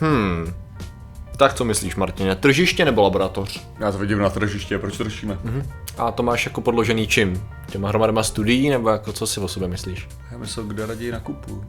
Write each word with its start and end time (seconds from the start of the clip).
Hmm. 0.00 0.54
Tak 1.36 1.54
co 1.54 1.64
myslíš, 1.64 1.96
Martine? 1.96 2.36
Tržiště 2.36 2.84
nebo 2.84 3.02
laboratoř? 3.02 3.66
Já 3.78 3.92
to 3.92 3.98
vidím 3.98 4.18
na 4.18 4.30
tržiště, 4.30 4.78
proč 4.78 4.96
to 4.96 5.04
řešíme? 5.04 5.38
A 5.98 6.10
to 6.12 6.22
máš 6.22 6.46
jako 6.46 6.60
podložený 6.60 7.06
čím? 7.06 7.42
Těma 7.70 7.88
hromadama 7.88 8.22
studií, 8.22 8.70
nebo 8.70 8.88
jako 8.88 9.12
co 9.12 9.26
si 9.26 9.40
o 9.40 9.48
sobě 9.48 9.68
myslíš? 9.68 10.08
Já 10.32 10.38
myslel, 10.38 10.66
kde 10.66 10.86
raději 10.86 11.12
nakupuju. 11.12 11.64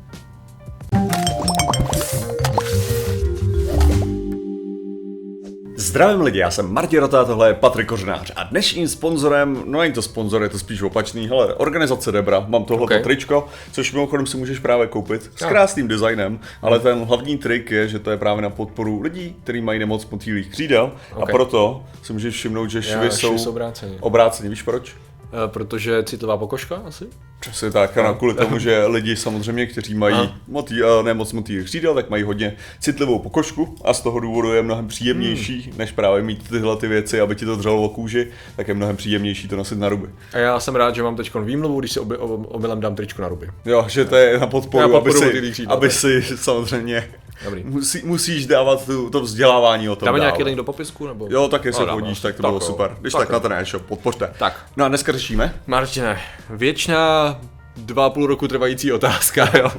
Zdravím 5.88 6.22
lidi, 6.22 6.40
já 6.40 6.52
jsem 6.52 6.74
Martin 6.74 7.00
Rota, 7.00 7.26
tohle 7.26 7.48
je 7.50 7.54
Patrik 7.54 7.88
Kořenář 7.88 8.32
a 8.36 8.44
dnešním 8.44 8.88
sponzorem, 8.88 9.64
no 9.66 9.80
není 9.80 9.94
to 9.94 10.02
sponzor, 10.02 10.44
je 10.44 10.50
to 10.50 10.60
spíš 10.60 10.82
opačný, 10.82 11.28
hele, 11.28 11.54
organizace 11.54 12.12
Debra, 12.12 12.46
mám 12.48 12.64
tohle 12.64 12.84
Okay. 12.84 13.04
tričko, 13.04 13.48
což 13.72 13.94
mimochodem 13.94 14.26
si 14.28 14.38
můžeš 14.38 14.60
právě 14.60 14.88
koupit 14.88 15.32
s 15.36 15.46
krásným 15.46 15.88
designem, 15.88 16.40
ale 16.62 16.80
ten 16.80 17.04
hlavní 17.04 17.38
trik 17.38 17.72
je, 17.72 17.88
že 17.88 18.00
to 18.00 18.12
je 18.12 18.18
právě 18.18 18.42
na 18.42 18.50
podporu 18.50 19.02
lidí, 19.02 19.36
kteří 19.44 19.62
mají 19.62 19.80
nemoc 19.80 20.10
motýlých 20.10 20.50
křídel 20.50 20.92
a 21.14 21.16
Okay. 21.18 21.32
proto 21.34 21.84
si 22.04 22.14
můžeš 22.14 22.36
všimnout, 22.36 22.68
že 22.70 22.82
švy 22.82 22.94
švy 22.94 23.12
jsou 23.12 23.38
jsou 23.38 23.50
obráceně. 23.50 23.98
obráceně, 24.00 24.50
víš 24.50 24.62
proč? 24.62 24.96
E, 25.34 25.48
protože 25.48 26.04
citová 26.04 26.38
pokožka 26.38 26.76
asi? 26.76 27.06
Přesně 27.40 27.72
tak, 27.72 27.98
ano, 27.98 28.16
kvůli 28.16 28.34
tomu, 28.34 28.60
že 28.60 28.86
lidi 28.86 29.16
samozřejmě, 29.16 29.66
kteří 29.66 29.94
mají 29.94 30.16
Aha. 30.16 30.36
motý, 30.48 30.76
eh, 30.84 31.04
ne 31.04 31.14
moc 31.14 31.34
motýlých 31.34 31.66
křídel, 31.66 31.94
tak 31.96 32.10
mají 32.10 32.24
hodně 32.24 32.56
citlivou 32.80 33.20
pokožku 33.20 33.76
a 33.86 33.94
z 33.94 34.02
toho 34.02 34.20
důvodu 34.20 34.54
je 34.54 34.62
mnohem 34.64 34.88
příjemnější, 34.88 35.62
Hmm. 35.62 35.78
než 35.78 35.92
právě 35.92 36.24
mít 36.24 36.50
tyhle 36.50 36.78
ty 36.78 36.88
věci, 36.88 37.22
aby 37.22 37.36
ti 37.36 37.46
to 37.46 37.56
dřelo 37.56 37.84
o 37.84 37.90
kůži, 37.90 38.28
tak 38.56 38.68
je 38.68 38.74
mnohem 38.74 38.96
příjemnější 38.98 39.48
to 39.48 39.56
nosit 39.56 39.80
na 39.80 39.90
ruby. 39.90 40.08
A 40.34 40.38
já 40.38 40.60
jsem 40.60 40.76
rád, 40.76 40.96
že 40.96 41.04
mám 41.04 41.16
teď 41.16 41.32
výmluvu, 41.36 41.80
když 41.80 41.92
si 41.92 42.00
oby, 42.00 42.18
omylem 42.18 42.80
dám 42.80 42.96
tričko 42.96 43.22
na 43.22 43.28
ruby. 43.28 43.50
Jo, 43.66 43.86
že 43.90 44.06
to 44.06 44.16
je 44.16 44.40
na 44.40 44.48
podporu, 44.48 44.80
Na 44.80 44.86
aby, 44.86 44.94
podporu 44.94 45.20
si, 45.20 45.26
motýlých 45.26 45.52
křídel, 45.54 45.74
aby 45.74 45.88
tak. 45.88 45.98
si 45.98 46.22
samozřejmě 46.36 47.10
Dobrý. 47.46 47.64
musí, 47.64 48.02
musíš 48.06 48.46
dávat 48.46 48.86
tu, 48.86 49.10
to 49.10 49.22
vzdělávání 49.22 49.90
o 49.90 49.96
tom 49.96 50.06
Dáme 50.06 50.20
nějaký 50.20 50.44
link 50.44 50.58
do 50.58 50.64
popisku? 50.64 51.08
Nebo? 51.08 51.28
Jo, 51.32 51.48
tak 51.48 51.66
jestli 51.66 51.86
No, 51.86 51.94
hodíš, 51.94 52.20
tak 52.20 52.36
to 52.36 52.42
Tak 52.42 52.50
bylo 52.52 52.60
jo. 52.62 52.68
super. 52.68 52.98
Když 53.02 53.14
Tak 53.14 53.22
tak, 53.22 53.30
jo. 53.30 53.34
na 53.34 53.40
ten 53.40 53.54
e-shop, 53.54 53.84
podpořte. 53.86 54.34
Tak. 54.40 54.66
No 54.78 54.86
a 54.86 54.88
dneska 54.88 55.12
řešíme. 55.12 55.54
Martine, 55.68 56.22
věčná 56.50 57.40
dva 57.78 58.06
a 58.06 58.10
půl 58.10 58.28
roku 58.28 58.48
trvající 58.48 58.92
otázka, 58.94 59.50
jo. 59.58 59.72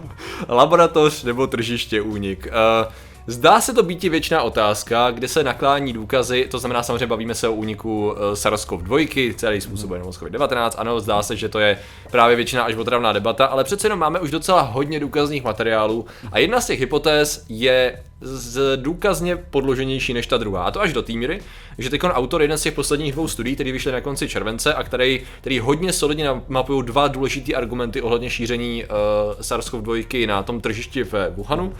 Laboratoř 0.48 1.24
nebo 1.24 1.46
tržiště 1.46 2.00
únik. 2.00 2.46
Uh, 2.46 2.92
Zdá 3.30 3.60
se 3.60 3.74
to 3.74 3.82
být 3.82 4.04
i 4.04 4.08
věčná 4.08 4.42
otázka, 4.42 5.10
kde 5.10 5.28
se 5.28 5.44
naklání 5.44 5.92
důkazy, 5.92 6.46
to 6.50 6.58
znamená 6.58 6.82
samozřejmě 6.82 7.06
bavíme 7.06 7.34
se 7.34 7.48
o 7.48 7.52
úniku 7.52 8.06
uh, 8.06 8.16
SARS-CoV-2, 8.32 9.34
celý 9.34 9.60
způsobuje 9.60 10.00
nemoc 10.00 10.18
COVID-19, 10.18 10.70
ano, 10.76 11.00
zdá 11.00 11.22
se, 11.22 11.36
že 11.36 11.48
to 11.48 11.58
je 11.58 11.78
právě 12.10 12.36
většiná 12.36 12.62
až 12.62 12.74
otravná 12.74 13.12
debata, 13.12 13.46
ale 13.46 13.64
přece 13.64 13.86
jenom 13.86 13.98
máme 13.98 14.20
už 14.20 14.30
docela 14.30 14.60
hodně 14.60 15.00
důkazních 15.00 15.44
materiálů 15.44 16.06
a 16.32 16.38
jedna 16.38 16.60
z 16.60 16.66
těch 16.66 16.80
hypotéz 16.80 17.44
je 17.48 18.02
z 18.20 18.76
důkazně 18.76 19.36
podloženější 19.36 20.14
než 20.14 20.26
ta 20.26 20.36
druhá. 20.36 20.62
A 20.62 20.70
to 20.70 20.80
až 20.80 20.92
do 20.92 21.02
té 21.02 21.12
míry, 21.12 21.40
že 21.78 21.90
teď 21.90 22.00
autor 22.04 22.42
jeden 22.42 22.58
z 22.58 22.62
těch 22.62 22.74
posledních 22.74 23.12
dvou 23.12 23.28
studií, 23.28 23.54
který 23.54 23.72
vyšly 23.72 23.92
na 23.92 24.00
konci 24.00 24.28
července 24.28 24.74
a 24.74 24.82
který, 24.82 25.20
který 25.40 25.58
hodně 25.58 25.92
solidně 25.92 26.28
mapují 26.48 26.82
dva 26.84 27.08
důležité 27.08 27.54
argumenty 27.54 28.02
ohledně 28.02 28.30
šíření 28.30 28.84
uh, 28.84 29.40
SARS-CoV-2 29.40 30.26
na 30.26 30.42
tom 30.42 30.60
tržišti 30.60 31.04
v 31.04 31.12
Wuhanu, 31.36 31.72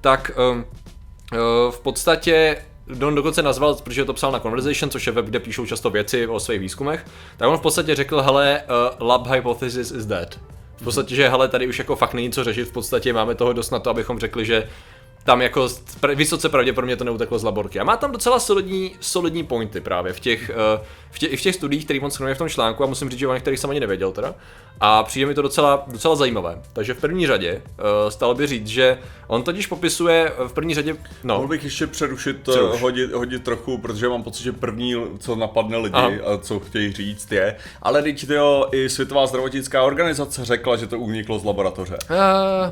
tak 0.00 0.30
um, 0.50 0.64
v 1.70 1.80
podstatě 1.80 2.56
Don 2.88 3.14
dokonce 3.14 3.42
nazval, 3.42 3.74
protože 3.74 4.04
to 4.04 4.12
psal 4.12 4.32
na 4.32 4.40
Conversation, 4.40 4.90
což 4.90 5.06
je 5.06 5.12
web, 5.12 5.24
kde 5.24 5.40
píšou 5.40 5.66
často 5.66 5.90
věci 5.90 6.26
o 6.26 6.40
svých 6.40 6.60
výzkumech, 6.60 7.06
tak 7.36 7.48
on 7.48 7.58
v 7.58 7.60
podstatě 7.60 7.94
řekl, 7.94 8.22
hele, 8.22 8.62
uh, 9.00 9.06
lab 9.08 9.26
hypothesis 9.26 9.90
is 9.90 10.06
dead. 10.06 10.40
V 10.76 10.84
podstatě, 10.84 11.14
že 11.14 11.28
hele, 11.28 11.48
tady 11.48 11.68
už 11.68 11.78
jako 11.78 11.96
fakt 11.96 12.14
není 12.14 12.32
co 12.32 12.44
řešit, 12.44 12.64
v 12.64 12.72
podstatě 12.72 13.12
máme 13.12 13.34
toho 13.34 13.52
dost 13.52 13.70
na 13.70 13.78
to, 13.78 13.90
abychom 13.90 14.18
řekli, 14.18 14.44
že 14.44 14.68
tam 15.24 15.42
jako 15.42 15.68
vysoce 16.14 16.48
pravděpodobně 16.48 16.96
to 16.96 17.04
neuteklo 17.04 17.38
z 17.38 17.44
laborky. 17.44 17.80
A 17.80 17.84
má 17.84 17.96
tam 17.96 18.12
docela 18.12 18.38
solidní, 18.38 18.92
solidní 19.00 19.44
pointy 19.44 19.80
právě 19.80 20.12
v 20.12 20.20
těch, 20.20 20.50
eh, 20.50 20.80
v 21.10 21.18
těch, 21.18 21.32
i 21.32 21.36
v 21.36 21.40
těch 21.40 21.54
studiích, 21.54 21.84
které 21.84 22.00
on 22.00 22.10
shrnuje 22.10 22.34
v 22.34 22.38
tom 22.38 22.48
článku 22.48 22.84
a 22.84 22.86
musím 22.86 23.10
říct, 23.10 23.18
že 23.18 23.26
o 23.28 23.34
některých 23.34 23.60
jsem 23.60 23.70
ani 23.70 23.80
nevěděl 23.80 24.12
teda. 24.12 24.34
A 24.80 25.02
přijde 25.02 25.26
mi 25.26 25.34
to 25.34 25.42
docela, 25.42 25.84
docela 25.86 26.16
zajímavé. 26.16 26.62
Takže 26.72 26.94
v 26.94 27.00
první 27.00 27.26
řadě 27.26 27.62
uh, 27.78 28.10
stalo 28.10 28.34
by 28.34 28.46
říct, 28.46 28.66
že 28.66 28.98
on 29.26 29.42
totiž 29.42 29.66
popisuje 29.66 30.32
v 30.46 30.52
první 30.52 30.74
řadě, 30.74 30.96
no, 31.24 31.34
Mohl 31.34 31.48
bych 31.48 31.64
ještě 31.64 31.86
přerušit, 31.86 32.40
Přeruš. 32.40 32.70
eh, 32.74 32.80
hodit, 32.80 33.12
hodit 33.12 33.44
trochu, 33.44 33.78
protože 33.78 34.08
mám 34.08 34.22
pocit, 34.22 34.42
že 34.42 34.52
první, 34.52 34.94
co 35.18 35.36
napadne 35.36 35.76
lidi 35.76 35.94
Aha. 35.96 36.08
a 36.08 36.38
co 36.38 36.60
chtějí 36.60 36.92
říct 36.92 37.32
je, 37.32 37.56
ale 37.82 38.02
teď 38.02 38.28
jo, 38.30 38.68
i 38.72 38.88
Světová 38.88 39.26
zdravotnická 39.26 39.82
organizace 39.82 40.44
řekla, 40.44 40.76
že 40.76 40.86
to 40.86 40.98
uniklo 40.98 41.38
z 41.38 41.44
laboratoře. 41.44 41.96
uh, 42.10 42.16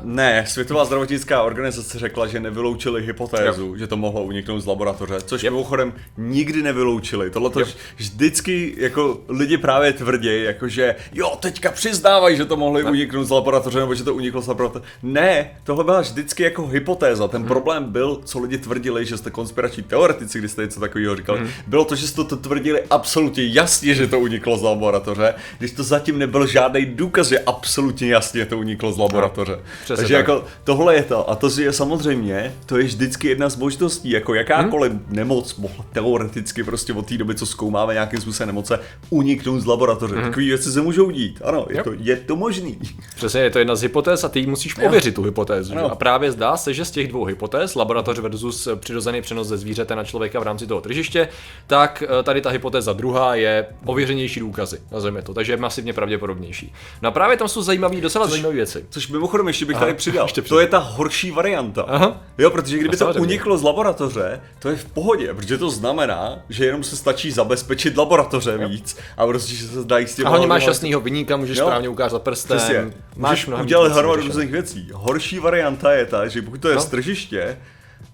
Ne, 0.03 0.45
Světová 0.47 0.85
zdravotnická 0.85 1.43
organizace 1.43 1.99
řekla, 1.99 2.27
že 2.27 2.39
nevyloučili 2.43 3.05
hypotézu, 3.05 3.65
jo. 3.67 3.77
že 3.77 3.87
to 3.87 3.97
mohlo 3.97 4.23
uniknout 4.23 4.61
z 4.61 4.65
laboratoře, 4.65 5.15
což 5.25 5.43
Yep. 5.43 5.53
mimochodem 5.53 5.93
nikdy 6.17 6.63
nevyloučili. 6.63 7.29
Tohle 7.29 7.49
to 7.49 7.59
vždycky 7.95 8.75
jako 8.77 9.19
lidi 9.29 9.57
právě 9.57 9.93
tvrdí, 9.93 10.43
jakože 10.43 10.95
jo, 11.13 11.37
teďka 11.39 11.71
přiznávají, 11.71 12.37
že 12.37 12.45
to 12.45 12.57
mohli 12.57 12.83
uniknout 12.83 13.27
z 13.27 13.29
laboratoře 13.29 13.79
nebo 13.79 13.95
že 13.95 14.03
to 14.03 14.13
uniklo 14.13 14.41
z 14.41 14.47
laboratoře. 14.47 14.85
Ne, 15.03 15.49
tohle 15.63 15.83
byla 15.83 16.01
vždycky 16.01 16.43
jako 16.43 16.67
hypotéza. 16.67 17.27
Ten 17.27 17.43
problém 17.43 17.83
byl, 17.91 18.19
co 18.25 18.39
lidi 18.39 18.57
tvrdili, 18.57 19.05
že 19.05 19.17
jste 19.17 19.31
konspirační 19.31 19.83
teoretici, 19.83 20.39
když 20.39 20.51
jste 20.51 20.61
něco 20.61 20.79
takového 20.79 21.15
říkali, 21.15 21.41
bylo 21.67 21.85
to, 21.85 21.95
že 21.95 22.07
jste 22.07 22.23
to 22.23 22.37
tvrdili 22.37 22.83
absolutně 22.89 23.45
jasně, 23.47 23.95
že 23.95 24.07
to 24.07 24.19
uniklo 24.19 24.57
z 24.57 24.61
laboratoře, 24.61 25.33
když 25.59 25.71
to 25.71 25.83
zatím 25.83 26.19
nebyl 26.19 26.47
žádný 26.47 26.85
důkaz, 26.85 27.27
že 27.27 27.39
absolutně 27.39 28.07
jasně 28.07 28.45
to 28.45 28.57
uniklo 28.57 28.91
z 28.91 28.97
laboratoře. 28.97 29.59
přesně 29.83 29.95
Takže 29.95 30.13
tak. 30.13 30.27
jako 30.27 30.45
tohle 30.63 30.95
je 30.95 31.03
to. 31.03 31.29
A 31.29 31.35
to 31.35 31.49
je 31.61 31.73
samozřejmě, 31.73 32.32
to 32.65 32.77
je 32.77 32.83
vždycky 32.83 33.27
jedna 33.27 33.49
z 33.49 33.55
možností, 33.55 34.09
jako 34.09 34.33
jakákoliv 34.33 34.91
hmm? 34.91 35.05
nemoc 35.09 35.55
mohla 35.55 35.85
teoreticky 35.93 36.63
prostě 36.63 36.93
od 36.93 37.05
té 37.05 37.17
doby, 37.17 37.35
co 37.35 37.45
zkoumáme 37.45 37.93
nějakým 37.93 38.21
způsobem 38.21 38.47
nemoce, 38.47 38.79
uniknout 39.09 39.61
z 39.61 39.65
laboratoře. 39.65 40.15
Hmm. 40.15 40.23
Takové 40.23 40.45
věci 40.45 40.71
se 40.71 40.81
můžou 40.81 41.11
dít. 41.11 41.41
Ano, 41.43 41.65
je, 41.69 41.77
Jo. 41.77 41.83
to, 41.83 41.91
je 41.99 42.15
to 42.15 42.35
možný. 42.35 42.79
Přesně, 43.15 43.41
je 43.41 43.49
to 43.49 43.59
jedna 43.59 43.75
z 43.75 43.81
hypotéz 43.81 44.23
a 44.23 44.29
ty 44.29 44.45
musíš 44.45 44.75
ověřit 44.85 45.15
tu 45.15 45.23
hypotézu. 45.23 45.73
Ano. 45.73 45.91
A 45.91 45.95
právě 45.95 46.31
zdá 46.31 46.57
se, 46.57 46.73
že 46.73 46.85
z 46.85 46.91
těch 46.91 47.07
dvou 47.07 47.25
hypotéz, 47.25 47.75
laboratoř 47.75 48.19
versus 48.19 48.67
přirozený 48.75 49.21
přenos 49.21 49.47
ze 49.47 49.57
zvířete 49.57 49.95
na 49.95 50.03
člověka 50.03 50.39
v 50.39 50.43
rámci 50.43 50.67
toho 50.67 50.81
tržiště, 50.81 51.29
tak 51.67 52.03
eh, 52.19 52.23
tady 52.23 52.41
ta 52.41 52.49
hypotéza 52.49 52.93
druhá 52.93 53.35
je 53.35 53.65
ověřenější 53.85 54.39
důkazy, 54.39 54.79
nazveme 54.91 55.21
to, 55.21 55.33
takže 55.33 55.53
je 55.53 55.57
masivně 55.57 55.93
pravděpodobnější. 55.93 56.73
No 57.01 57.09
a 57.09 57.11
právě 57.11 57.37
tam 57.37 57.47
jsou 57.47 57.61
zajímavé, 57.61 58.01
docela 58.01 58.27
zajímavé 58.27 58.55
věci. 58.55 58.85
Což 58.89 59.07
mimochodem 59.07 59.47
ještě 59.47 59.65
bych 59.65 59.75
Aha, 59.75 59.85
tady 59.85 59.97
přidal. 59.97 60.25
ještě 60.25 60.41
to 60.41 60.45
přidal. 60.45 60.61
je 60.61 60.67
ta 60.67 60.77
horší 60.77 61.31
varianta. 61.31 61.81
Aha. 61.81 62.22
Jo, 62.37 62.49
protože 62.49 62.77
kdyby 62.77 62.97
to 62.97 63.13
uniklo 63.19 63.57
z 63.57 63.63
laboratoře, 63.63 64.41
to 64.59 64.69
je 64.69 64.75
v 64.75 64.85
pohodě, 64.85 65.33
protože 65.33 65.57
to 65.57 65.69
znamená, 65.69 66.39
že 66.49 66.65
jenom 66.65 66.83
se 66.83 66.95
stačí 66.97 67.31
zabezpečit 67.31 67.97
laboratoře 67.97 68.57
víc 68.67 68.97
a 69.17 69.25
prostě, 69.27 69.55
že 69.55 69.67
se 69.67 69.83
dají 69.83 70.07
s 70.07 70.15
těma 70.15 70.27
A 70.27 70.29
hlavně 70.29 70.47
máš 70.47 70.65
jasnýho 70.67 70.99
vyníka, 71.01 71.37
můžeš 71.37 71.57
Jo. 71.57 71.65
správně 71.65 71.89
ukázat 71.89 72.21
prstem, 72.21 72.57
Přesně. 72.57 72.93
máš 73.15 73.31
Můžeš 73.31 73.47
mnohem 73.47 73.65
udělat 73.65 73.91
hromadu 73.91 74.21
různých 74.21 74.51
věcí. 74.51 74.89
Horší 74.93 75.39
varianta 75.39 75.91
je 75.91 76.05
ta, 76.05 76.27
že 76.27 76.41
pokud 76.41 76.61
to 76.61 76.69
je 76.69 76.75
No. 76.75 76.81
z 76.81 76.85
tržiště, 76.85 77.57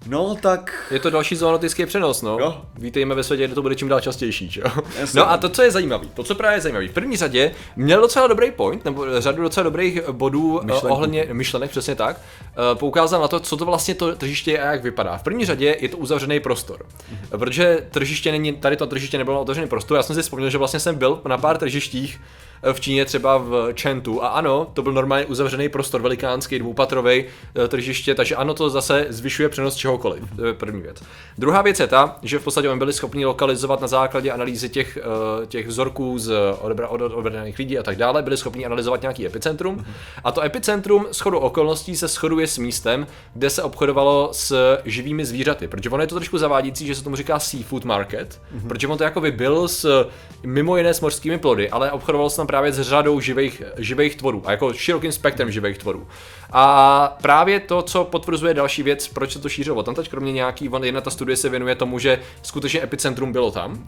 no 0.06 0.34
tak 0.34 0.86
Je 0.90 0.98
to 0.98 1.10
další 1.10 1.36
zoonotický 1.36 1.86
přenos, 1.86 2.22
no. 2.22 2.38
Jo. 2.38 2.62
Vítejme 2.78 3.14
ve 3.14 3.22
světě, 3.22 3.44
kde 3.44 3.54
to 3.54 3.62
bude 3.62 3.74
čím 3.74 3.88
dál 3.88 4.00
častější, 4.00 4.50
že 4.50 4.60
jo? 4.60 4.70
No 5.14 5.30
a 5.30 5.36
to, 5.36 5.48
co 5.48 5.62
je 5.62 5.70
zajímavé, 5.70 6.06
to, 6.14 6.24
co 6.24 6.34
právě 6.34 6.56
je 6.56 6.60
zajímavé, 6.60 6.88
v 6.88 6.92
první 6.92 7.16
řadě 7.16 7.52
měl 7.76 8.00
docela 8.00 8.26
dobrý 8.26 8.50
point, 8.50 8.84
nebo 8.84 9.20
řadu 9.20 9.42
docela 9.42 9.64
dobrých 9.64 10.08
bodů 10.08 10.40
Myšlenků. 10.52 10.66
Myšlenku. 10.66 10.94
ohledně 10.94 11.28
myšlenek, 11.32 11.70
přesně 11.70 11.94
tak, 11.94 12.20
eh, 12.46 12.74
poukázal 12.74 13.20
na 13.20 13.28
to, 13.28 13.40
co 13.40 13.56
to 13.56 13.64
vlastně 13.64 13.94
to 13.94 14.16
tržiště 14.16 14.50
je 14.50 14.62
a 14.62 14.72
jak 14.72 14.82
vypadá. 14.82 15.16
V 15.18 15.22
první 15.22 15.44
řadě 15.44 15.76
je 15.80 15.88
to 15.88 15.96
uzavřený 15.96 16.40
prostor, 16.40 16.86
protože 17.30 17.86
tržiště 17.90 18.32
není, 18.32 18.52
tady 18.52 18.76
to 18.76 18.86
tržiště 18.86 19.18
nebylo 19.18 19.40
otevřený 19.40 19.68
prostor, 19.68 19.96
já 19.96 20.02
jsem 20.02 20.16
si 20.16 20.22
vzpomněl, 20.22 20.50
že 20.50 20.58
vlastně 20.58 20.80
jsem 20.80 20.94
byl 20.94 21.20
na 21.28 21.38
pár 21.38 21.58
tržištích, 21.58 22.20
eh, 22.20 22.49
v 22.72 22.80
Číně 22.80 23.04
třeba 23.04 23.38
v 23.38 23.72
Čentu 23.74 24.24
a 24.24 24.28
ano, 24.28 24.66
to 24.74 24.82
byl 24.82 24.92
normálně 24.92 25.26
uzavřený 25.26 25.68
prostor, 25.68 26.02
velikánský, 26.02 26.58
dvoupatrový 26.58 27.24
eh, 27.24 27.68
tržiště, 27.68 28.14
takže 28.14 28.36
ano, 28.36 28.54
to 28.54 28.70
zase 28.70 29.06
zvyšuje 29.08 29.48
přenos 29.48 29.76
čehokoliv. 29.76 30.24
To 30.36 30.46
je 30.46 30.54
první 30.54 30.80
věc. 30.82 31.02
Druhá 31.38 31.62
věc 31.62 31.80
je 31.80 31.86
ta, 31.86 32.16
že 32.22 32.38
v 32.38 32.44
podstatě 32.44 32.68
oni 32.68 32.78
byli 32.78 32.92
schopni 32.92 33.26
lokalizovat 33.26 33.80
na 33.80 33.86
základě 33.86 34.32
analýzy 34.32 34.68
těch, 34.68 34.98
eh, 35.42 35.46
těch 35.46 35.66
vzorků 35.68 36.18
z 36.18 36.32
odebra- 36.62 36.86
od 36.88 37.00
od 37.00 37.12
odebraných 37.12 37.58
lidí 37.58 37.78
a 37.78 37.82
tak 37.82 37.96
dále, 37.96 38.22
byli 38.22 38.36
schopni 38.36 38.66
analyzovat 38.66 39.02
nějaký 39.02 39.26
epicentrum. 39.26 39.84
A 40.24 40.32
to 40.32 40.42
epicentrum 40.42 41.06
shodou 41.12 41.38
okolností 41.38 41.96
se 41.96 42.08
shoduje 42.08 42.46
s 42.46 42.58
místem, 42.58 43.06
kde 43.34 43.50
se 43.50 43.62
obchodovalo 43.62 44.28
s 44.32 44.78
živými 44.84 45.24
zvířaty. 45.24 45.68
Protože 45.68 45.90
ono 45.90 46.02
je 46.02 46.06
to 46.06 46.14
trošku 46.14 46.38
zavádějící, 46.38 46.86
že 46.86 46.94
se 46.94 47.04
tomu 47.04 47.16
říká 47.16 47.38
seafood 47.38 47.84
market, 47.84 48.40
protože 48.68 48.88
on 48.88 48.98
to 48.98 49.04
jako 49.04 49.20
by 49.20 49.30
byl 49.30 49.68
s 49.68 50.06
mimo 50.46 50.76
jiné 50.76 50.94
s 50.94 51.00
mořskými 51.00 51.38
plody, 51.38 51.70
ale 51.70 51.90
obchodovalo 51.92 52.30
se 52.30 52.36
tam 52.36 52.46
právě 52.50 52.72
s 52.72 52.80
řadou 52.80 53.20
živých, 53.20 53.62
živých 53.78 54.16
tvorů 54.16 54.42
a 54.46 54.50
jako 54.50 54.72
širokým 54.72 55.12
spektrem 55.12 55.50
živých 55.50 55.78
tvorů. 55.78 56.08
A 56.52 57.16
právě 57.22 57.60
to, 57.60 57.82
co 57.82 58.04
potvrzuje 58.04 58.54
další 58.54 58.82
věc, 58.82 59.08
proč 59.08 59.32
se 59.32 59.38
to 59.38 59.48
šířilo 59.48 59.82
tam 59.82 59.94
teď, 59.94 60.08
kromě 60.08 60.32
nějaký, 60.32 60.70
jedna 60.82 61.00
ta 61.00 61.10
studie 61.10 61.36
se 61.36 61.48
věnuje 61.48 61.74
tomu, 61.74 61.98
že 61.98 62.18
skutečně 62.42 62.82
epicentrum 62.82 63.32
bylo 63.32 63.50
tam, 63.50 63.72
uh, 63.72 63.78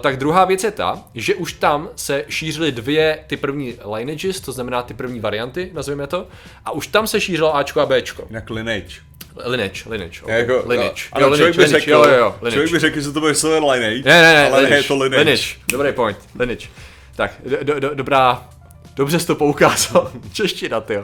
tak 0.00 0.16
druhá 0.16 0.44
věc 0.44 0.64
je 0.64 0.70
ta, 0.70 1.02
že 1.14 1.34
už 1.34 1.52
tam 1.52 1.88
se 1.96 2.24
šířily 2.28 2.72
dvě 2.72 3.18
ty 3.26 3.36
první 3.36 3.74
lineages, 3.94 4.40
to 4.40 4.52
znamená 4.52 4.82
ty 4.82 4.94
první 4.94 5.20
varianty, 5.20 5.70
nazveme 5.74 6.06
to, 6.06 6.26
a 6.64 6.70
už 6.70 6.86
tam 6.86 7.06
se 7.06 7.20
šířilo 7.20 7.56
Ačko 7.56 7.80
a 7.80 7.86
Bčko. 7.86 8.24
Jinak 8.28 8.50
lineage. 8.50 8.94
Lineage, 9.44 9.82
lineage, 9.90 10.22
okay. 10.22 10.38
Jako, 10.40 10.62
lineage. 10.66 11.02
Ano, 11.12 11.26
jo, 11.26 11.36
člověk, 11.36 11.56
lineage, 11.56 11.74
by 11.74 11.80
řekl, 11.80 11.90
jo, 11.90 12.04
jo, 12.04 12.18
jo, 12.18 12.34
lineage. 12.40 12.52
člověk 12.54 12.72
by 12.72 12.78
řekl, 12.78 13.00
že 13.00 13.12
to 13.12 13.20
bude 13.20 13.34
slovo 13.34 13.72
lineage, 13.72 14.02
Ne, 14.04 14.22
ne, 14.22 14.34
ne, 14.34 14.50
ale 14.50 14.60
lineage, 14.62 14.84
je 14.84 14.88
to 14.88 14.94
lineage. 14.94 15.18
lineage. 15.24 15.46
Dobrý 15.72 15.92
point, 15.92 16.18
lineage. 16.38 16.68
Tak, 17.18 17.32
do, 17.64 17.80
do, 17.80 17.94
dobrá, 17.94 18.48
Dobře 18.98 19.20
jsi 19.20 19.26
to 19.26 19.34
poukázal, 19.34 20.10
čeština, 20.32 20.80
ty. 20.80 20.98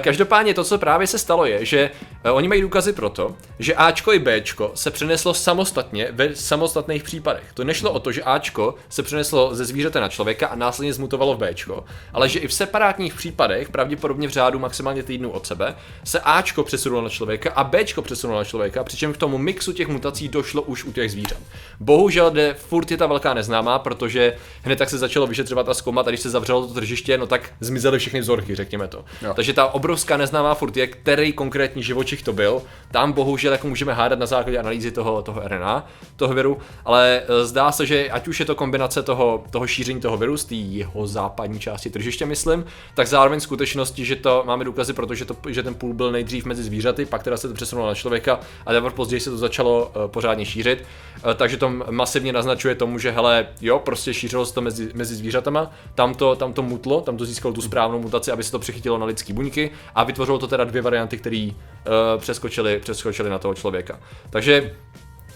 Každopádně 0.00 0.54
to, 0.54 0.64
co 0.64 0.78
právě 0.78 1.06
se 1.06 1.18
stalo, 1.18 1.46
je, 1.46 1.64
že 1.64 1.90
eh, 2.24 2.30
oni 2.30 2.48
mají 2.48 2.62
důkazy 2.62 2.92
pro 2.92 3.10
to, 3.10 3.36
že 3.58 3.74
Ačko 3.74 4.12
i 4.12 4.18
Bčko 4.18 4.72
se 4.74 4.90
přeneslo 4.90 5.34
samostatně 5.34 6.08
ve 6.12 6.36
samostatných 6.36 7.02
případech. 7.02 7.44
To 7.54 7.64
nešlo 7.64 7.92
o 7.92 7.98
to, 7.98 8.12
že 8.12 8.22
Ačko 8.22 8.74
se 8.88 9.02
přeneslo 9.02 9.54
ze 9.54 9.64
zvířete 9.64 10.00
na 10.00 10.08
člověka 10.08 10.46
a 10.46 10.54
následně 10.54 10.92
zmutovalo 10.92 11.34
v 11.34 11.38
Bčko, 11.38 11.84
ale 12.12 12.28
že 12.28 12.38
i 12.38 12.48
v 12.48 12.54
separátních 12.54 13.14
případech, 13.14 13.68
pravděpodobně 13.68 14.28
v 14.28 14.30
řádu 14.30 14.58
maximálně 14.58 15.02
týdnů 15.02 15.30
od 15.30 15.46
sebe, 15.46 15.74
se 16.04 16.20
Ačko 16.20 16.62
přesunulo 16.62 17.02
na 17.02 17.08
člověka 17.08 17.52
a 17.52 17.64
Bčko 17.64 18.02
přesunulo 18.02 18.38
na 18.38 18.44
člověka, 18.44 18.84
přičemž 18.84 19.16
k 19.16 19.20
tomu 19.20 19.38
mixu 19.38 19.72
těch 19.72 19.88
mutací 19.88 20.28
došlo 20.28 20.62
už 20.62 20.84
u 20.84 20.92
těch 20.92 21.10
zvířat. 21.10 21.38
Bohužel 21.80 22.30
jde 22.30 22.54
furt 22.54 22.90
je 22.90 22.96
ta 22.96 23.06
velká 23.06 23.34
neznámá, 23.34 23.78
protože 23.78 24.36
hned 24.62 24.76
tak 24.76 24.90
se 24.90 24.98
začalo 24.98 25.26
vyšetřovat 25.26 25.68
a 25.68 25.74
zkoumat 25.74 26.08
a 26.08 26.10
když 26.10 26.20
se 26.20 26.30
zavřelo 26.30 26.66
to 26.66 26.74
tržiště, 26.74 27.18
no 27.18 27.31
tak 27.32 27.52
zmizely 27.60 27.98
všechny 27.98 28.20
vzorky, 28.20 28.54
řekněme 28.54 28.88
to. 28.88 29.04
Jo. 29.22 29.34
Takže 29.34 29.52
ta 29.52 29.66
obrovská 29.66 30.16
neznámá 30.16 30.54
furt 30.54 30.76
je, 30.76 30.86
který 30.86 31.32
konkrétní 31.32 31.82
živočich 31.82 32.22
to 32.22 32.32
byl. 32.32 32.62
Tam 32.90 33.12
bohužel 33.12 33.52
jako 33.52 33.68
můžeme 33.68 33.92
hádat 33.92 34.18
na 34.18 34.26
základě 34.26 34.58
analýzy 34.58 34.90
toho, 34.90 35.22
toho 35.22 35.42
RNA, 35.48 35.86
toho 36.16 36.34
viru, 36.34 36.58
ale 36.84 37.22
e, 37.28 37.44
zdá 37.44 37.72
se, 37.72 37.86
že 37.86 38.10
ať 38.10 38.28
už 38.28 38.40
je 38.40 38.46
to 38.46 38.54
kombinace 38.54 39.02
toho, 39.02 39.44
toho 39.50 39.66
šíření 39.66 40.00
toho 40.00 40.16
viru 40.16 40.36
z 40.36 40.44
té 40.44 40.54
jeho 40.54 41.06
západní 41.06 41.60
části 41.60 41.90
tržiště, 41.90 42.26
myslím, 42.26 42.64
tak 42.94 43.06
zároveň 43.06 43.40
skutečnosti, 43.40 44.04
že 44.04 44.16
to 44.16 44.42
máme 44.46 44.64
důkazy, 44.64 44.92
protože 44.92 45.24
to, 45.24 45.36
že 45.48 45.62
ten 45.62 45.74
půl 45.74 45.94
byl 45.94 46.12
nejdřív 46.12 46.44
mezi 46.44 46.62
zvířaty, 46.62 47.06
pak 47.06 47.22
teda 47.22 47.36
se 47.36 47.48
to 47.48 47.54
přesunulo 47.54 47.88
na 47.88 47.94
člověka 47.94 48.40
a 48.66 48.72
teprve 48.72 48.94
později 48.94 49.20
se 49.20 49.30
to 49.30 49.38
začalo 49.38 49.86
uh, 49.86 50.06
pořádně 50.06 50.44
šířit. 50.44 50.84
Uh, 51.24 51.32
takže 51.34 51.56
to 51.56 51.70
masivně 51.90 52.32
naznačuje 52.32 52.74
tomu, 52.74 52.98
že 52.98 53.10
hele, 53.10 53.46
jo, 53.60 53.78
prostě 53.78 54.14
šířilo 54.14 54.46
se 54.46 54.54
to 54.54 54.60
mezi, 54.60 54.90
mezi 54.94 55.14
zvířatama, 55.14 55.70
tam 55.94 56.14
to, 56.14 56.36
tam 56.36 56.52
to 56.52 56.62
mutlo, 56.62 57.00
tam 57.00 57.16
to 57.16 57.21
získalo 57.24 57.54
tu 57.54 57.62
správnou 57.62 57.98
mutaci, 57.98 58.32
aby 58.32 58.44
se 58.44 58.52
to 58.52 58.58
přichytilo 58.58 58.98
na 58.98 59.06
lidské 59.06 59.32
buňky 59.32 59.70
a 59.94 60.04
vytvořilo 60.04 60.38
to 60.38 60.46
teda 60.46 60.64
dvě 60.64 60.82
varianty, 60.82 61.16
které 61.16 61.48
uh, 61.50 62.20
přeskočily, 62.20 62.78
přeskočily 62.78 63.30
na 63.30 63.38
toho 63.38 63.54
člověka. 63.54 64.00
Takže 64.30 64.72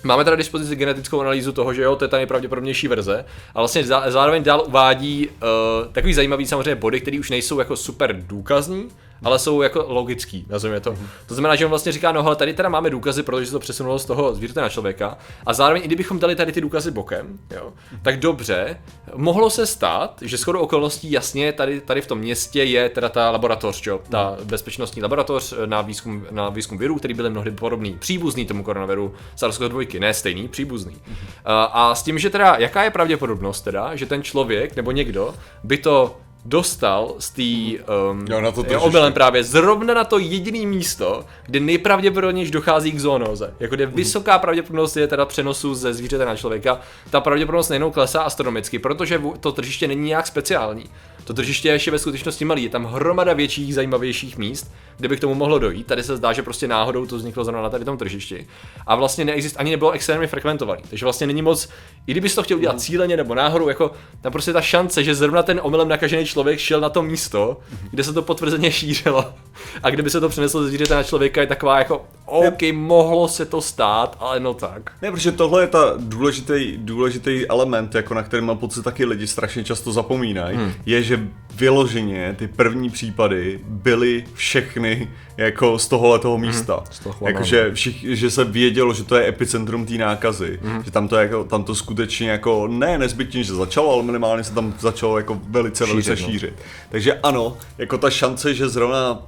Máme 0.02 0.24
teda 0.24 0.36
dispozici 0.36 0.76
genetickou 0.76 1.20
analýzu 1.20 1.52
toho, 1.52 1.74
že 1.74 1.82
jo, 1.82 1.96
to 1.96 2.04
je 2.04 2.08
ta 2.08 2.16
nejpravděpodobnější 2.16 2.88
verze, 2.88 3.24
a 3.54 3.60
vlastně 3.60 3.84
zároveň 3.84 4.42
dál 4.42 4.64
uvádí 4.66 5.28
uh, 5.28 5.92
takový 5.92 6.14
zajímavý 6.14 6.46
samozřejmě 6.46 6.74
body, 6.74 7.00
které 7.00 7.18
už 7.18 7.30
nejsou 7.30 7.58
jako 7.58 7.76
super 7.76 8.16
důkazní, 8.26 8.88
ale 9.22 9.38
jsou 9.38 9.62
jako 9.62 9.84
logický, 9.88 10.46
nazveme 10.48 10.80
to. 10.80 10.96
To 11.26 11.34
znamená, 11.34 11.56
že 11.56 11.64
on 11.64 11.70
vlastně 11.70 11.92
říká, 11.92 12.12
no 12.12 12.22
hele, 12.22 12.36
tady 12.36 12.54
teda 12.54 12.68
máme 12.68 12.90
důkazy, 12.90 13.22
protože 13.22 13.46
se 13.46 13.52
to 13.52 13.58
přesunulo 13.58 13.98
z 13.98 14.04
toho 14.04 14.34
zvířete 14.34 14.60
na 14.60 14.68
člověka. 14.68 15.18
A 15.46 15.52
zároveň, 15.52 15.82
i 15.82 15.86
kdybychom 15.86 16.18
dali 16.18 16.36
tady 16.36 16.52
ty 16.52 16.60
důkazy 16.60 16.90
bokem, 16.90 17.38
jo, 17.54 17.72
tak 18.02 18.18
dobře, 18.18 18.78
mohlo 19.14 19.50
se 19.50 19.66
stát, 19.66 20.18
že 20.22 20.36
shodou 20.36 20.60
okolností 20.60 21.10
jasně 21.12 21.52
tady, 21.52 21.80
tady 21.80 22.00
v 22.00 22.06
tom 22.06 22.18
městě 22.18 22.64
je 22.64 22.88
teda 22.88 23.08
ta 23.08 23.30
laboratoř, 23.30 23.86
jo, 23.86 24.00
ta 24.08 24.36
bezpečnostní 24.44 25.02
laboratoř 25.02 25.54
na 25.66 25.82
výzkum, 25.82 26.26
na 26.30 26.48
výzkum 26.48 26.78
virů, 26.78 26.96
který 26.96 27.14
byly 27.14 27.30
mnohdy 27.30 27.50
podobný, 27.50 27.96
příbuzný 27.98 28.46
tomu 28.46 28.62
koronaviru 28.62 29.14
SARS-CoV-2, 29.36 30.00
ne 30.00 30.14
stejný, 30.14 30.48
příbuzný. 30.48 30.96
A, 31.44 31.64
a 31.64 31.94
s 31.94 32.02
tím, 32.02 32.18
že 32.18 32.30
teda, 32.30 32.56
jaká 32.58 32.84
je 32.84 32.90
pravděpodobnost 32.90 33.60
teda, 33.60 33.96
že 33.96 34.06
ten 34.06 34.22
člověk 34.22 34.76
nebo 34.76 34.90
někdo 34.90 35.34
by 35.64 35.78
to 35.78 36.16
dostal 36.48 37.14
z 37.18 37.30
té 37.30 37.82
um, 38.10 38.26
jo, 38.28 38.40
na 38.40 38.52
to 38.52 38.64
omylem 38.80 39.12
právě 39.12 39.44
zrovna 39.44 39.94
na 39.94 40.04
to 40.04 40.18
jediné 40.18 40.66
místo, 40.66 41.24
kde 41.46 41.60
nejpravděpodobněji 41.60 42.50
dochází 42.50 42.92
k 42.92 43.00
zoonóze. 43.00 43.54
Jako 43.60 43.74
kde 43.74 43.86
mm. 43.86 43.92
vysoká 43.92 44.38
pravděpodobnost 44.38 44.96
je 44.96 45.06
teda 45.06 45.24
přenosu 45.26 45.74
ze 45.74 45.94
zvířete 45.94 46.24
na 46.24 46.36
člověka, 46.36 46.80
ta 47.10 47.20
pravděpodobnost 47.20 47.68
nejenom 47.68 47.92
klesá 47.92 48.22
astronomicky, 48.22 48.78
protože 48.78 49.22
to 49.40 49.52
tržiště 49.52 49.88
není 49.88 50.06
nějak 50.06 50.26
speciální. 50.26 50.84
To 51.26 51.34
tržiště 51.34 51.68
je 51.68 51.74
ještě 51.74 51.90
ve 51.90 51.98
skutečnosti 51.98 52.44
malý, 52.44 52.62
je 52.62 52.68
tam 52.68 52.84
hromada 52.84 53.32
větších, 53.32 53.74
zajímavějších 53.74 54.38
míst, 54.38 54.72
kde 54.96 55.08
by 55.08 55.16
k 55.16 55.20
tomu 55.20 55.34
mohlo 55.34 55.58
dojít. 55.58 55.86
Tady 55.86 56.02
se 56.02 56.16
zdá, 56.16 56.32
že 56.32 56.42
prostě 56.42 56.68
náhodou 56.68 57.06
to 57.06 57.16
vzniklo 57.16 57.44
zrovna 57.44 57.62
na 57.62 57.70
tady 57.70 57.84
tom 57.84 57.98
tržišti. 57.98 58.46
A 58.86 58.96
vlastně 58.96 59.24
neexist, 59.24 59.56
ani 59.58 59.70
nebylo 59.70 59.90
extrémně 59.90 60.26
frekventovaný. 60.26 60.82
Takže 60.90 61.06
vlastně 61.06 61.26
není 61.26 61.42
moc, 61.42 61.68
i 62.06 62.10
kdybys 62.10 62.34
to 62.34 62.42
chtěl 62.42 62.56
udělat 62.56 62.80
cíleně 62.80 63.16
nebo 63.16 63.34
náhodou, 63.34 63.68
jako 63.68 63.90
tam 64.20 64.32
prostě 64.32 64.52
ta 64.52 64.60
šance, 64.60 65.04
že 65.04 65.14
zrovna 65.14 65.42
ten 65.42 65.60
omylem 65.62 65.88
nakažený 65.88 66.26
člověk 66.26 66.58
šel 66.58 66.80
na 66.80 66.88
to 66.88 67.02
místo, 67.02 67.60
kde 67.90 68.04
se 68.04 68.12
to 68.12 68.22
potvrzeně 68.22 68.72
šířilo 68.72 69.34
a 69.82 69.90
kdyby 69.90 70.10
se 70.10 70.20
to 70.20 70.28
přineslo 70.28 70.62
ze 70.62 70.68
zvířete 70.68 70.94
na 70.94 71.02
člověka, 71.02 71.40
je 71.40 71.46
taková 71.46 71.78
jako, 71.78 72.04
OK, 72.26 72.62
ne, 72.62 72.72
mohlo 72.72 73.28
se 73.28 73.46
to 73.46 73.60
stát, 73.62 74.16
ale 74.20 74.40
no 74.40 74.54
tak. 74.54 74.90
Ne, 75.02 75.10
protože 75.10 75.32
tohle 75.32 75.62
je 75.62 75.66
ta 75.66 75.94
důležitý, 75.98 76.76
důležitý 76.76 77.46
element, 77.48 77.94
jako 77.94 78.14
na 78.14 78.22
který 78.22 78.42
mám 78.42 78.58
pocit 78.58 78.82
taky 78.82 79.04
lidi 79.04 79.26
strašně 79.26 79.64
často 79.64 79.92
zapomínají, 79.92 80.56
hmm. 80.56 80.72
je, 80.86 81.02
že 81.02 81.28
vyloženě 81.54 82.34
ty 82.38 82.48
první 82.48 82.90
případy 82.90 83.60
byly 83.64 84.24
všechny 84.34 85.10
jako 85.36 85.78
z 85.78 85.88
tohohle 85.88 86.18
toho 86.18 86.38
mhm. 86.38 86.46
místa. 86.46 86.84
Hmm, 87.04 87.28
Jakože 87.28 87.70
že 88.02 88.30
se 88.30 88.44
vědělo, 88.44 88.94
že 88.94 89.04
to 89.04 89.16
je 89.16 89.28
epicentrum 89.28 89.86
té 89.86 89.94
nákazy. 89.94 90.58
Hmm. 90.62 90.84
Že 90.84 90.90
tam 90.90 91.08
to, 91.08 91.16
jako, 91.16 91.44
tam 91.44 91.64
to 91.64 91.74
skutečně 91.74 92.30
jako 92.30 92.68
ne 92.68 92.98
nezbytně, 92.98 93.44
že 93.44 93.54
začalo, 93.54 93.92
ale 93.92 94.02
minimálně 94.02 94.44
se 94.44 94.54
tam 94.54 94.74
začalo 94.78 95.18
jako 95.18 95.40
velice, 95.48 95.84
šířit, 95.84 96.06
velice 96.06 96.22
no. 96.22 96.28
šířit. 96.28 96.54
Takže 96.90 97.14
ano, 97.22 97.56
jako 97.78 97.98
ta 97.98 98.10
šance, 98.10 98.54
že 98.54 98.68
zrovna 98.68 99.18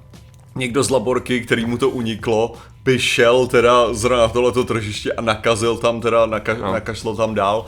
někdo 0.54 0.82
z 0.82 0.90
laborky, 0.90 1.40
který 1.40 1.66
mu 1.66 1.78
to 1.78 1.90
uniklo, 1.90 2.54
by 2.88 2.99
šel 2.99 3.46
teda 3.46 3.94
zrovna 3.94 4.23
na 4.23 4.29
tohleto 4.29 4.64
tržiště 4.64 5.12
a 5.12 5.20
nakazil 5.20 5.76
tam 5.76 6.00
teda, 6.00 6.26
naka- 6.26 6.58
no. 6.61 6.73
nakašlo 6.73 7.17
tam 7.17 7.35
dál. 7.35 7.67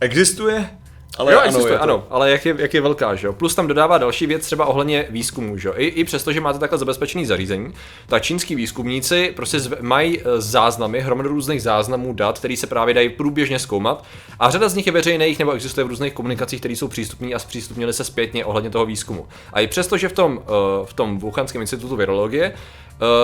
Existuje? 0.00 0.70
Ale 1.18 1.32
jo, 1.32 1.38
ano, 1.38 1.48
existuje, 1.48 1.78
to... 1.78 1.82
ano, 1.82 2.04
ale 2.10 2.30
jak 2.30 2.46
je, 2.46 2.54
jak 2.58 2.74
je 2.74 2.80
velká, 2.80 3.14
že 3.14 3.26
jo. 3.26 3.32
Plus 3.32 3.54
tam 3.54 3.66
dodává 3.66 3.98
další 3.98 4.26
věc 4.26 4.46
třeba 4.46 4.66
ohledně 4.66 5.06
výzkumu, 5.10 5.58
že 5.58 5.68
jo. 5.68 5.74
I, 5.76 5.86
I 5.86 6.04
přesto, 6.04 6.32
že 6.32 6.40
máte 6.40 6.58
takhle 6.58 6.78
zabezpečený 6.78 7.26
zařízení, 7.26 7.74
tak 8.06 8.22
čínský 8.22 8.54
výzkumníci 8.54 9.32
prostě 9.36 9.60
zv, 9.60 9.72
mají 9.80 10.20
e, 10.20 10.40
záznamy, 10.40 11.00
hromadu 11.00 11.28
různých 11.28 11.62
záznamů 11.62 12.12
dat, 12.12 12.38
které 12.38 12.56
se 12.56 12.66
právě 12.66 12.94
dají 12.94 13.08
průběžně 13.08 13.58
zkoumat. 13.58 14.04
A 14.38 14.50
řada 14.50 14.68
z 14.68 14.74
nich 14.74 14.86
je 14.86 14.92
veřejných 14.92 15.38
nebo 15.38 15.52
existuje 15.52 15.84
v 15.84 15.88
různých 15.88 16.12
komunikacích, 16.12 16.60
které 16.60 16.76
jsou 16.76 16.88
přístupné 16.88 17.34
a 17.34 17.38
zpřístupnili 17.38 17.92
se 17.92 18.04
zpětně 18.04 18.44
ohledně 18.44 18.70
toho 18.70 18.86
výzkumu. 18.86 19.26
A 19.52 19.60
i 19.60 19.66
přesto, 19.66 19.98
že 19.98 20.08
v 20.08 20.12
tom, 20.12 20.40
e, 20.42 20.86
v 20.86 20.92
tom 20.92 21.18
Wuhanském 21.18 21.60
institutu 21.60 21.96
virologie 21.96 22.54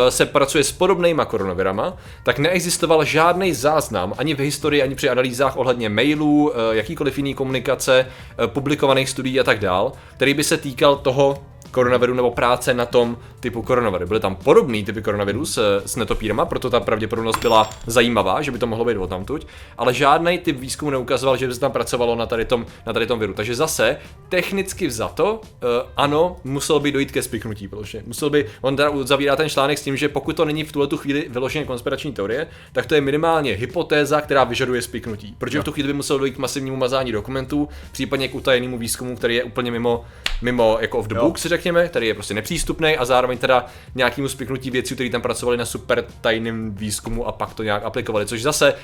se 0.08 0.26
pracuje 0.26 0.64
s 0.64 0.72
podobnýma 0.72 1.24
koronavirama, 1.24 1.96
tak 2.22 2.38
neexistoval 2.38 3.04
žádný 3.04 3.54
záznam 3.54 4.14
ani 4.18 4.34
v 4.34 4.38
historii, 4.38 4.82
ani 4.82 4.94
při 4.94 5.08
analýzách 5.08 5.56
ohledně 5.56 5.88
mailů, 5.88 6.52
eh, 6.52 6.76
jakýkoliv 6.76 7.16
jiný 7.16 7.34
komunikace, 7.34 8.06
eh, 8.06 8.46
publikovaných 8.46 9.10
studií 9.10 9.40
a 9.40 9.44
tak 9.44 9.58
dál, 9.58 9.92
který 10.16 10.34
by 10.34 10.44
se 10.44 10.56
týkal 10.56 10.96
toho, 10.96 11.38
koronaviru 11.76 12.14
nebo 12.14 12.30
práce 12.30 12.74
na 12.74 12.86
tom 12.86 13.18
typu 13.40 13.62
koronaviru. 13.62 14.06
Byly 14.06 14.20
tam 14.20 14.36
podobný 14.36 14.84
typy 14.84 15.02
koronavirů 15.02 15.46
s, 15.46 15.82
s 15.84 15.96
netopírama, 15.96 16.44
proto 16.44 16.70
ta 16.70 16.80
pravděpodobnost 16.80 17.40
byla 17.40 17.70
zajímavá, 17.86 18.42
že 18.42 18.50
by 18.50 18.58
to 18.58 18.66
mohlo 18.66 18.84
být 18.84 18.96
o 18.96 19.06
tamtuť, 19.06 19.46
ale 19.78 19.94
žádný 19.94 20.38
typ 20.38 20.58
výzkumu 20.58 20.90
neukazoval, 20.90 21.36
že 21.36 21.46
by 21.46 21.54
se 21.54 21.60
tam 21.60 21.72
pracovalo 21.72 22.16
na 22.16 22.26
tady 22.26 22.44
tom, 22.44 22.66
na 22.86 22.92
tady 22.92 23.06
tom 23.06 23.18
viru. 23.18 23.34
Takže 23.34 23.54
zase, 23.54 23.96
technicky 24.28 24.86
vzato, 24.86 25.34
uh, 25.34 25.68
ano, 25.96 26.36
muselo 26.44 26.80
by 26.80 26.92
dojít 26.92 27.12
ke 27.12 27.22
spiknutí, 27.22 27.68
protože 27.68 28.02
musel 28.06 28.30
by, 28.30 28.46
on 28.60 28.76
teda 28.76 28.90
zavírá 29.02 29.36
ten 29.36 29.48
článek 29.48 29.78
s 29.78 29.82
tím, 29.82 29.96
že 29.96 30.08
pokud 30.08 30.36
to 30.36 30.44
není 30.44 30.64
v 30.64 30.72
tuhle 30.72 30.88
tu 30.88 30.96
chvíli 30.96 31.26
vyloženě 31.28 31.64
konspirační 31.64 32.12
teorie, 32.12 32.46
tak 32.72 32.86
to 32.86 32.94
je 32.94 33.00
minimálně 33.00 33.52
hypotéza, 33.52 34.20
která 34.20 34.44
vyžaduje 34.44 34.82
spiknutí. 34.82 35.34
Protože 35.38 35.58
no. 35.58 35.62
v 35.62 35.64
tu 35.64 35.72
chvíli 35.72 35.86
by 35.86 35.92
muselo 35.92 36.18
dojít 36.18 36.34
k 36.34 36.38
masivnímu 36.38 36.76
mazání 36.76 37.12
dokumentů, 37.12 37.68
případně 37.92 38.28
k 38.28 38.34
utajenému 38.34 38.78
výzkumu, 38.78 39.16
který 39.16 39.34
je 39.34 39.44
úplně 39.44 39.70
mimo, 39.70 40.04
mimo 40.42 40.78
jako 40.80 40.98
off 40.98 41.06
the 41.06 41.14
books, 41.14 41.46
řekněme, 41.46 41.65
který 41.88 42.06
je 42.06 42.14
prostě 42.14 42.34
nepřístupný 42.34 42.96
a 42.96 43.04
zároveň 43.04 43.38
teda 43.38 43.66
nějakým 43.94 44.28
spiknutí 44.28 44.70
věcí, 44.70 44.94
kteří 44.94 45.10
tam 45.10 45.22
pracovali 45.22 45.58
na 45.58 45.64
super 45.64 46.04
tajným 46.20 46.74
výzkumu 46.74 47.26
a 47.26 47.32
pak 47.32 47.54
to 47.54 47.62
nějak 47.62 47.84
aplikovali, 47.84 48.26
což 48.26 48.42
zase 48.42 48.74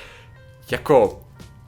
jako 0.71 1.21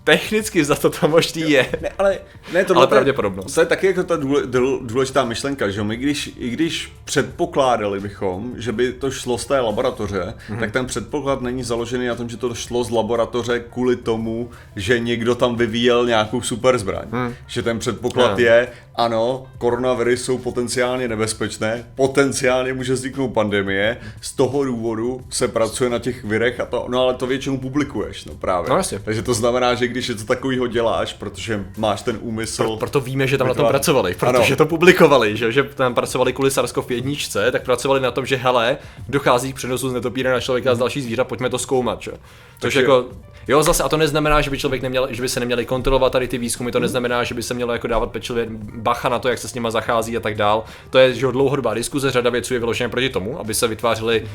technicky 0.06 0.66
za 0.66 0.76
to 0.76 0.90
to 0.90 1.08
možný 1.08 1.52
je. 1.52 1.66
Ne, 1.82 1.90
ale 1.98 2.18
ne, 2.54 2.66
to 2.66 2.78
Ale 2.78 2.88
pravděpodobnost. 2.88 3.54
To 3.54 3.60
je 3.62 3.66
taky 3.66 3.88
jako 3.88 4.04
ta 4.04 4.16
důle, 4.16 4.42
důl- 4.46 4.80
důležitá 4.82 5.26
myšlenka, 5.26 5.70
že 5.70 5.84
my 5.84 5.98
když, 5.98 6.32
i 6.38 6.50
když 6.50 6.94
předpokládali 7.06 8.00
bychom, 8.00 8.54
že 8.58 8.72
by 8.72 8.94
to 8.94 9.12
šlo 9.12 9.38
z 9.38 9.46
té 9.46 9.60
laboratoře, 9.60 10.34
mm-hmm. 10.50 10.60
tak 10.60 10.72
ten 10.72 10.86
předpoklad 10.86 11.42
není 11.42 11.64
založený 11.64 12.08
na 12.08 12.16
tom, 12.16 12.30
že 12.30 12.38
to 12.38 12.56
šlo 12.56 12.84
z 12.84 12.90
laboratoře 12.92 13.60
kvůli 13.74 13.96
tomu, 13.96 14.50
že 14.76 15.00
někdo 15.00 15.36
tam 15.36 15.56
vyvíjel 15.56 16.06
nějakou 16.06 16.42
super 16.42 16.78
zbraň. 16.78 17.06
Mm. 17.12 17.34
Že 17.48 17.62
ten 17.64 17.80
předpoklad 17.80 18.32
No. 18.32 18.44
je, 18.44 18.68
ano, 18.96 19.48
koronaviry 19.58 20.18
jsou 20.18 20.38
potenciálně 20.38 21.08
nebezpečné, 21.08 21.86
potenciálně 21.96 22.74
může 22.74 22.94
vzniknout 22.94 23.28
pandemie, 23.30 23.98
z 24.22 24.34
toho 24.34 24.64
důvodu 24.64 25.22
se 25.30 25.48
pracuje 25.48 25.90
na 25.90 26.00
těch 26.00 26.24
virech 26.24 26.60
a 26.60 26.66
to, 26.66 26.86
no 26.90 27.02
ale 27.02 27.14
to 27.14 27.28
většinou 27.28 27.58
publikuješ, 27.58 28.26
no 28.26 28.36
právě. 28.36 28.70
No 28.70 28.78
jasně. 28.78 29.00
Takže 29.00 29.22
to 29.22 29.34
znamená, 29.34 29.74
že 29.76 29.88
když 29.96 30.08
něco 30.08 30.26
takového 30.26 30.68
děláš, 30.68 31.14
protože 31.14 31.66
máš 31.78 32.02
ten 32.02 32.18
úmysl... 32.22 32.76
Proto 32.78 33.00
víme, 33.02 33.28
že 33.28 33.38
tam 33.38 33.48
na 33.48 33.54
tom 33.54 33.66
Vytvář- 33.66 33.70
pracovali, 33.70 34.16
protože 34.20 34.48
Ano. 34.48 34.56
to 34.56 34.66
publikovali, 34.66 35.38
že, 35.38 35.52
že 35.52 35.64
tam 35.64 35.94
pracovali 35.96 36.34
kvůli 36.34 36.50
SARS-CoV-1, 36.50 37.52
tak 37.52 37.64
pracovali 37.64 38.00
na 38.02 38.12
tom, 38.12 38.26
že 38.26 38.36
hele, 38.36 38.78
dochází 39.10 39.54
k 39.54 39.56
přenosu 39.56 39.90
z 39.90 39.94
netopíra 39.94 40.32
na 40.34 40.40
člověka 40.40 40.72
a 40.72 40.76
z 40.76 40.80
další 40.80 41.02
zvířat, 41.02 41.28
pojďme 41.28 41.50
to 41.50 41.58
zkoumat, 41.60 42.02
že? 42.02 42.12
Což 42.12 42.20
Takže- 42.60 42.80
jako, 42.82 43.06
jo, 43.48 43.64
zase, 43.64 43.84
a 43.84 43.90
to 43.90 43.98
neznamená, 43.98 44.42
že 44.42 44.50
by 44.50 44.58
člověk 44.58 44.82
neměl, 44.82 45.08
že 45.12 45.22
by 45.22 45.30
se 45.30 45.40
neměli 45.40 45.66
kontrolovat 45.66 46.12
tady 46.12 46.28
ty 46.28 46.38
výzkumy, 46.38 46.68
Mhm. 46.68 46.72
to 46.74 46.80
neznamená, 46.80 47.24
že 47.24 47.36
by 47.36 47.44
se 47.44 47.54
mělo 47.54 47.74
jako 47.74 47.88
dávat 47.88 48.12
pečlivě 48.12 48.48
bacha 48.76 49.10
na 49.10 49.20
to, 49.20 49.30
jak 49.30 49.40
se 49.40 49.48
s 49.48 49.54
nima 49.54 49.72
zachází 49.72 50.18
a 50.18 50.20
tak 50.20 50.36
dál. 50.36 50.64
To 50.90 50.98
je 50.98 51.14
že 51.14 51.28
dlouhodobá 51.28 51.74
diskuze, 51.74 52.12
řada 52.12 52.30
věců 52.30 52.54
je 52.54 52.60
vyloženě 52.60 52.90
proti 52.90 53.10
tomu, 53.10 53.40
aby 53.40 53.54
se 53.54 53.68
vytvářely 53.68 54.20
Mhm. 54.22 54.30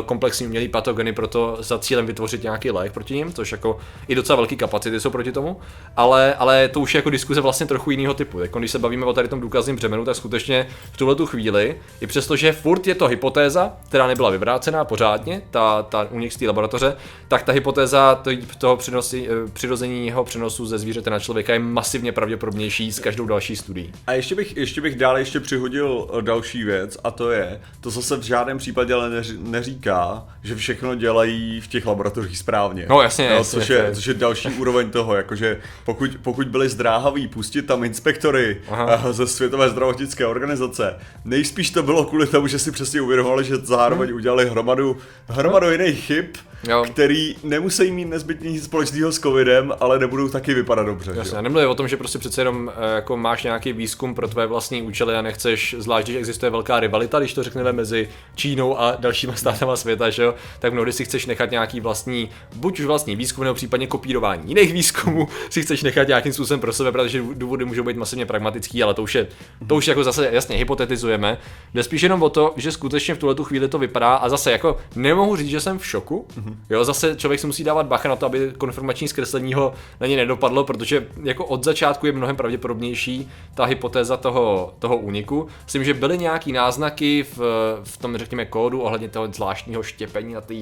uh, 0.00 0.06
komplexní 0.06 0.46
umělé 0.46 0.68
patogeny 0.68 1.12
pro 1.12 1.28
to 1.28 1.56
za 1.60 1.78
cílem 1.78 2.06
vytvořit 2.06 2.42
nějaký 2.42 2.70
lék 2.70 2.92
proti 2.92 3.14
nim, 3.14 3.32
což 3.32 3.52
jako 3.52 3.78
i 4.08 4.14
docela 4.14 4.36
velký 4.36 4.56
kapacity 4.56 5.00
jsou 5.00 5.10
proti 5.10 5.32
tomu, 5.32 5.60
ale, 5.96 6.34
ale 6.34 6.68
to 6.68 6.80
už 6.80 6.94
je 6.94 6.98
jako 6.98 7.10
diskuze 7.10 7.40
vlastně 7.40 7.66
trochu 7.66 7.90
jiného 7.90 8.14
typu. 8.14 8.40
Jako 8.40 8.58
když 8.58 8.70
se 8.70 8.78
bavíme 8.78 9.06
o 9.06 9.12
tady 9.12 9.28
tom 9.28 9.40
důkazním 9.40 9.76
břemenu, 9.76 10.04
tak 10.04 10.16
skutečně 10.16 10.66
v 10.92 10.96
tuhle 10.96 11.14
tu 11.14 11.26
chvíli, 11.26 11.76
i 12.00 12.06
přesto, 12.06 12.36
že 12.36 12.52
furt 12.52 12.86
je 12.86 12.94
to 12.94 13.06
hypotéza, 13.08 13.72
která 13.88 14.06
nebyla 14.06 14.30
vyvrácená 14.30 14.84
pořádně, 14.84 15.42
ta, 15.50 15.82
ta 15.82 16.06
únik 16.10 16.32
z 16.32 16.36
té 16.36 16.46
laboratoře, 16.46 16.96
tak 17.28 17.42
ta 17.42 17.52
hypotéza 17.52 18.14
to- 18.14 18.30
toho 18.58 18.76
přenosi, 18.76 19.28
eh, 19.28 19.50
přirozeného 19.52 20.24
přenosu 20.24 20.66
ze 20.66 20.78
zvířete 20.78 21.10
na 21.10 21.18
člověka 21.18 21.52
je 21.52 21.58
masivně 21.58 22.12
pravděpodobnější 22.12 22.92
s 22.92 22.98
každou 22.98 23.26
další 23.26 23.56
studií. 23.56 23.92
A 24.06 24.12
ještě 24.12 24.34
bych, 24.34 24.56
ještě 24.56 24.80
bych 24.80 24.96
dále 24.96 25.20
ještě 25.20 25.40
přihodil 25.40 26.08
eh, 26.18 26.22
další 26.22 26.64
věc 26.64 26.98
a 27.04 27.10
to 27.10 27.30
je, 27.30 27.60
to 27.80 27.90
zase 27.90 28.16
v 28.16 28.22
žádném 28.22 28.58
případě 28.58 28.94
ale 28.94 29.10
neři- 29.10 29.38
neříká, 29.42 30.24
že 30.42 30.54
všechno 30.56 30.94
dělají 30.94 31.60
v 31.60 31.66
těch 31.68 31.86
laboratořích 31.86 32.38
správně. 32.38 32.86
No, 32.88 33.02
jasně, 33.02 33.28
no, 33.30 33.34
jasně, 33.36 33.60
což, 33.60 33.68
je, 33.70 33.76
je- 33.76 33.94
což 33.94 34.06
je 34.06 34.14
další 34.14 34.48
úroveň 34.48 34.90
toho, 34.90 35.14
jakože 35.14 35.60
pokud, 35.84 36.10
pokud 36.22 36.48
byli 36.48 36.68
zdráhaví 36.68 37.28
pustit 37.28 37.62
tam 37.62 37.84
inspektory 37.84 38.60
Aha. 38.68 39.02
eh, 39.08 39.12
ze 39.12 39.26
Světové 39.26 39.70
zdravotnické 39.70 40.26
organizace, 40.26 40.96
nejspíš 41.24 41.70
to 41.70 41.82
bylo 41.82 42.04
kvůli 42.04 42.26
tomu, 42.26 42.46
že 42.46 42.58
si 42.58 42.72
přesně 42.72 43.00
uvědomovali, 43.00 43.44
že 43.44 43.56
zároveň 43.56 44.12
udělali 44.12 44.48
hromadu, 44.50 44.96
hromadu 45.28 45.70
jiných 45.70 46.04
chyb, 46.04 46.24
Jo. 46.68 46.84
který 46.92 47.36
nemusí 47.44 47.90
mít 47.90 48.04
nezbytně 48.04 48.31
nic 48.40 48.64
společného 48.64 49.12
s 49.12 49.18
covidem, 49.18 49.72
ale 49.80 49.98
nebudou 49.98 50.28
taky 50.28 50.54
vypadat 50.54 50.82
dobře. 50.82 51.12
Jasně, 51.14 51.36
jo? 51.36 51.42
nemluvím 51.42 51.68
o 51.68 51.74
tom, 51.74 51.88
že 51.88 51.96
prostě 51.96 52.18
přece 52.18 52.40
jenom 52.40 52.72
eh, 52.76 52.94
jako 52.94 53.16
máš 53.16 53.42
nějaký 53.42 53.72
výzkum 53.72 54.14
pro 54.14 54.28
tvé 54.28 54.46
vlastní 54.46 54.82
účely 54.82 55.14
a 55.14 55.22
nechceš, 55.22 55.76
zvlášť 55.78 56.06
když 56.06 56.16
existuje 56.16 56.50
velká 56.50 56.80
rivalita, 56.80 57.18
když 57.18 57.34
to 57.34 57.42
řekneme 57.42 57.72
mezi 57.72 58.08
Čínou 58.34 58.80
a 58.80 58.96
dalšíma 58.98 59.34
státama 59.34 59.76
světa, 59.76 60.10
že 60.10 60.22
jo, 60.22 60.34
tak 60.58 60.72
mnohdy 60.72 60.92
si 60.92 61.04
chceš 61.04 61.26
nechat 61.26 61.50
nějaký 61.50 61.80
vlastní, 61.80 62.30
buď 62.56 62.80
už 62.80 62.86
vlastní 62.86 63.16
výzkum, 63.16 63.44
nebo 63.44 63.54
případně 63.54 63.86
kopírování 63.86 64.42
jiných 64.46 64.72
výzkumů, 64.72 65.28
si 65.50 65.62
chceš 65.62 65.82
nechat 65.82 66.08
nějakým 66.08 66.32
způsobem 66.32 66.60
pro 66.60 66.72
sebe, 66.72 66.92
protože 66.92 67.22
důvody 67.34 67.64
můžou 67.64 67.82
být 67.82 67.96
masivně 67.96 68.26
pragmatický, 68.26 68.82
ale 68.82 68.94
to 68.94 69.02
už 69.02 69.14
je, 69.14 69.26
to 69.66 69.76
už 69.76 69.88
jako 69.88 70.04
zase 70.04 70.28
jasně 70.32 70.56
hypotetizujeme. 70.56 71.38
Jde 71.74 71.82
spíš 71.82 72.02
jenom 72.02 72.22
o 72.22 72.30
to, 72.30 72.54
že 72.56 72.72
skutečně 72.72 73.14
v 73.14 73.18
tuhle 73.18 73.34
tu 73.34 73.44
chvíli 73.44 73.68
to 73.68 73.78
vypadá 73.78 74.14
a 74.14 74.28
zase 74.28 74.52
jako 74.52 74.78
nemohu 74.96 75.36
říct, 75.36 75.48
že 75.48 75.60
jsem 75.60 75.78
v 75.78 75.86
šoku. 75.86 76.26
Jo, 76.70 76.84
zase 76.84 77.16
člověk 77.16 77.40
si 77.40 77.46
musí 77.46 77.64
dávat 77.64 77.86
bacha 77.86 78.08
na 78.08 78.16
to, 78.16 78.21
aby 78.26 78.52
konfirmační 78.58 79.08
zkreslení 79.08 79.54
ho 79.54 79.72
na 80.00 80.06
ně 80.06 80.16
nedopadlo, 80.16 80.64
protože 80.64 81.06
jako 81.22 81.44
od 81.44 81.64
začátku 81.64 82.06
je 82.06 82.12
mnohem 82.12 82.36
pravděpodobnější 82.36 83.30
ta 83.54 83.64
hypotéza 83.64 84.16
toho, 84.16 84.74
toho 84.78 84.96
úniku. 84.96 85.48
Myslím, 85.64 85.84
že 85.84 85.94
byly 85.94 86.18
nějaký 86.18 86.52
náznaky 86.52 87.26
v, 87.36 87.38
v 87.84 87.96
tom, 87.96 88.16
řekněme, 88.16 88.44
kódu 88.44 88.80
ohledně 88.80 89.08
toho 89.08 89.28
zvláštního 89.32 89.82
štěpení 89.82 90.34
na 90.34 90.40
té 90.40 90.54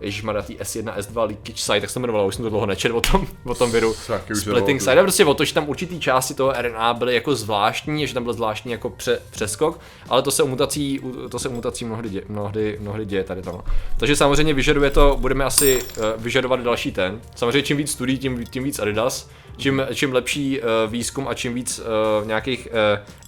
Ježišmarja, 0.00 0.42
tý 0.42 0.56
S1, 0.56 0.94
S2 0.96 1.26
leakage 1.26 1.62
site, 1.62 1.80
tak 1.80 1.90
se 1.90 1.94
to 1.94 2.00
jmenovalo, 2.00 2.26
už 2.26 2.34
jsem 2.34 2.42
to 2.42 2.50
dlouho 2.50 2.66
nečet 2.66 2.92
o 2.92 3.00
tom, 3.00 3.26
o 3.44 3.54
tom 3.54 3.70
viru. 3.70 3.94
Taky 4.06 4.32
už 4.32 4.40
Splitting 4.40 4.80
site, 4.80 5.00
a 5.00 5.02
prostě 5.02 5.24
o 5.24 5.34
to, 5.34 5.44
že 5.44 5.54
tam 5.54 5.68
určitý 5.68 6.00
části 6.00 6.34
toho 6.34 6.52
RNA 6.58 6.94
byly 6.94 7.14
jako 7.14 7.34
zvláštní, 7.34 8.06
že 8.06 8.14
tam 8.14 8.24
byl 8.24 8.32
zvláštní 8.32 8.72
jako 8.72 8.90
pře, 8.90 9.20
přeskok, 9.30 9.80
ale 10.08 10.22
to 10.22 10.30
se 10.30 10.42
u 10.42 10.46
mutací, 10.46 11.00
to 11.30 11.38
se 11.38 11.48
u 11.48 11.52
mutací 11.52 11.84
mnohdy, 11.84 12.08
dě, 12.08 12.22
mnohdy, 12.28 12.78
mnohdy 12.80 13.06
děje 13.06 13.24
tady 13.24 13.42
to. 13.42 13.64
Takže 13.96 14.16
samozřejmě 14.16 14.54
vyžaduje 14.54 14.90
to, 14.90 15.16
budeme 15.20 15.44
asi 15.44 15.82
uh, 15.82 16.04
vyžadovat 16.16 16.60
další 16.60 16.92
Samozřejmě 17.36 17.62
čím 17.62 17.76
víc 17.76 17.90
studií, 17.90 18.18
tím, 18.18 18.44
tím 18.46 18.64
víc 18.64 18.78
Adidas. 18.78 19.30
Čím, 19.58 19.82
čím 19.94 20.12
lepší 20.12 20.60
uh, 20.60 20.66
výzkum 20.92 21.28
a 21.28 21.34
čím 21.34 21.54
víc 21.54 21.78
uh, 22.20 22.26
nějakých 22.26 22.68
uh, 22.70 22.76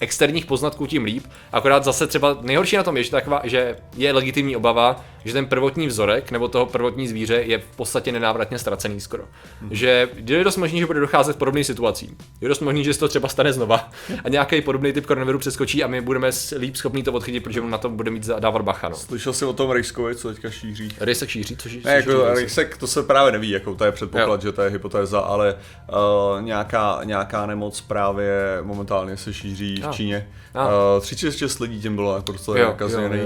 externích 0.00 0.46
poznatků, 0.46 0.86
tím 0.86 1.04
líp. 1.04 1.24
Akorát 1.52 1.84
zase 1.84 2.06
třeba 2.06 2.36
nejhorší 2.40 2.76
na 2.76 2.82
tom 2.82 2.96
je, 2.96 3.02
že, 3.04 3.10
taková, 3.10 3.40
že 3.44 3.76
je 3.96 4.12
legitimní 4.12 4.56
obava, 4.56 5.04
že 5.24 5.32
ten 5.32 5.46
prvotní 5.46 5.86
vzorek 5.86 6.30
nebo 6.30 6.48
toho 6.48 6.66
prvotní 6.66 7.08
zvíře 7.08 7.34
je 7.46 7.58
v 7.58 7.76
podstatě 7.76 8.12
nenávratně 8.12 8.58
ztracený 8.58 9.00
skoro. 9.00 9.22
Že 9.70 10.08
je 10.26 10.44
dost 10.44 10.56
možný, 10.56 10.78
že 10.78 10.86
bude 10.86 11.00
docházet 11.00 11.36
k 11.36 11.38
podobným 11.38 11.64
situacím. 11.64 12.16
Je 12.40 12.48
dost 12.48 12.60
možný, 12.60 12.84
že 12.84 12.94
se 12.94 13.00
to 13.00 13.08
třeba 13.08 13.28
stane 13.28 13.52
znova 13.52 13.88
a 14.24 14.28
nějaký 14.28 14.60
podobný 14.60 14.92
typ 14.92 15.06
koronaviru 15.06 15.38
přeskočí 15.38 15.84
a 15.84 15.86
my 15.86 16.00
budeme 16.00 16.32
s- 16.32 16.56
líp 16.58 16.76
schopni 16.76 17.02
to 17.02 17.12
odchytit, 17.12 17.42
protože 17.44 17.60
na 17.60 17.78
to 17.78 17.88
bude 17.88 18.10
mít 18.10 18.24
za- 18.24 18.38
dávat 18.38 18.62
bacha. 18.62 18.88
No. 18.88 18.96
Slyšel 18.96 19.32
jsi 19.32 19.44
o 19.44 19.52
tom 19.52 19.70
Rejskovi, 19.70 20.14
co 20.14 20.28
teďka 20.28 20.50
šíří? 20.50 20.88
Rysek 21.00 21.28
šíří, 21.28 21.56
což 21.56 21.76
Ne, 21.84 21.92
jako 21.94 22.24
Rejsek, 22.24 22.76
to 22.76 22.86
se 22.86 23.02
právě 23.02 23.32
neví, 23.32 23.50
jako 23.50 23.74
to 23.74 23.84
je 23.84 23.92
předpoklad, 23.92 24.44
Jo. 24.44 24.48
že 24.50 24.52
to 24.52 24.62
je 24.62 24.70
hypotéza, 24.70 25.20
ale 25.20 25.54
uh, 25.88 25.96
nějaká, 26.40 27.00
nějaká 27.04 27.46
nemoc 27.46 27.80
právě 27.80 28.58
momentálně 28.62 29.16
se 29.16 29.32
šíří 29.34 29.82
Ah. 29.84 29.90
v 29.90 29.94
Číně. 29.94 30.28
Ah. 30.54 30.66
Uh, 30.96 31.00
36 31.00 31.58
lidí 31.60 31.80
tím 31.80 31.96
bylo 31.96 32.16
jako 32.16 32.32
docela 32.32 32.58
nakažených. 32.58 33.22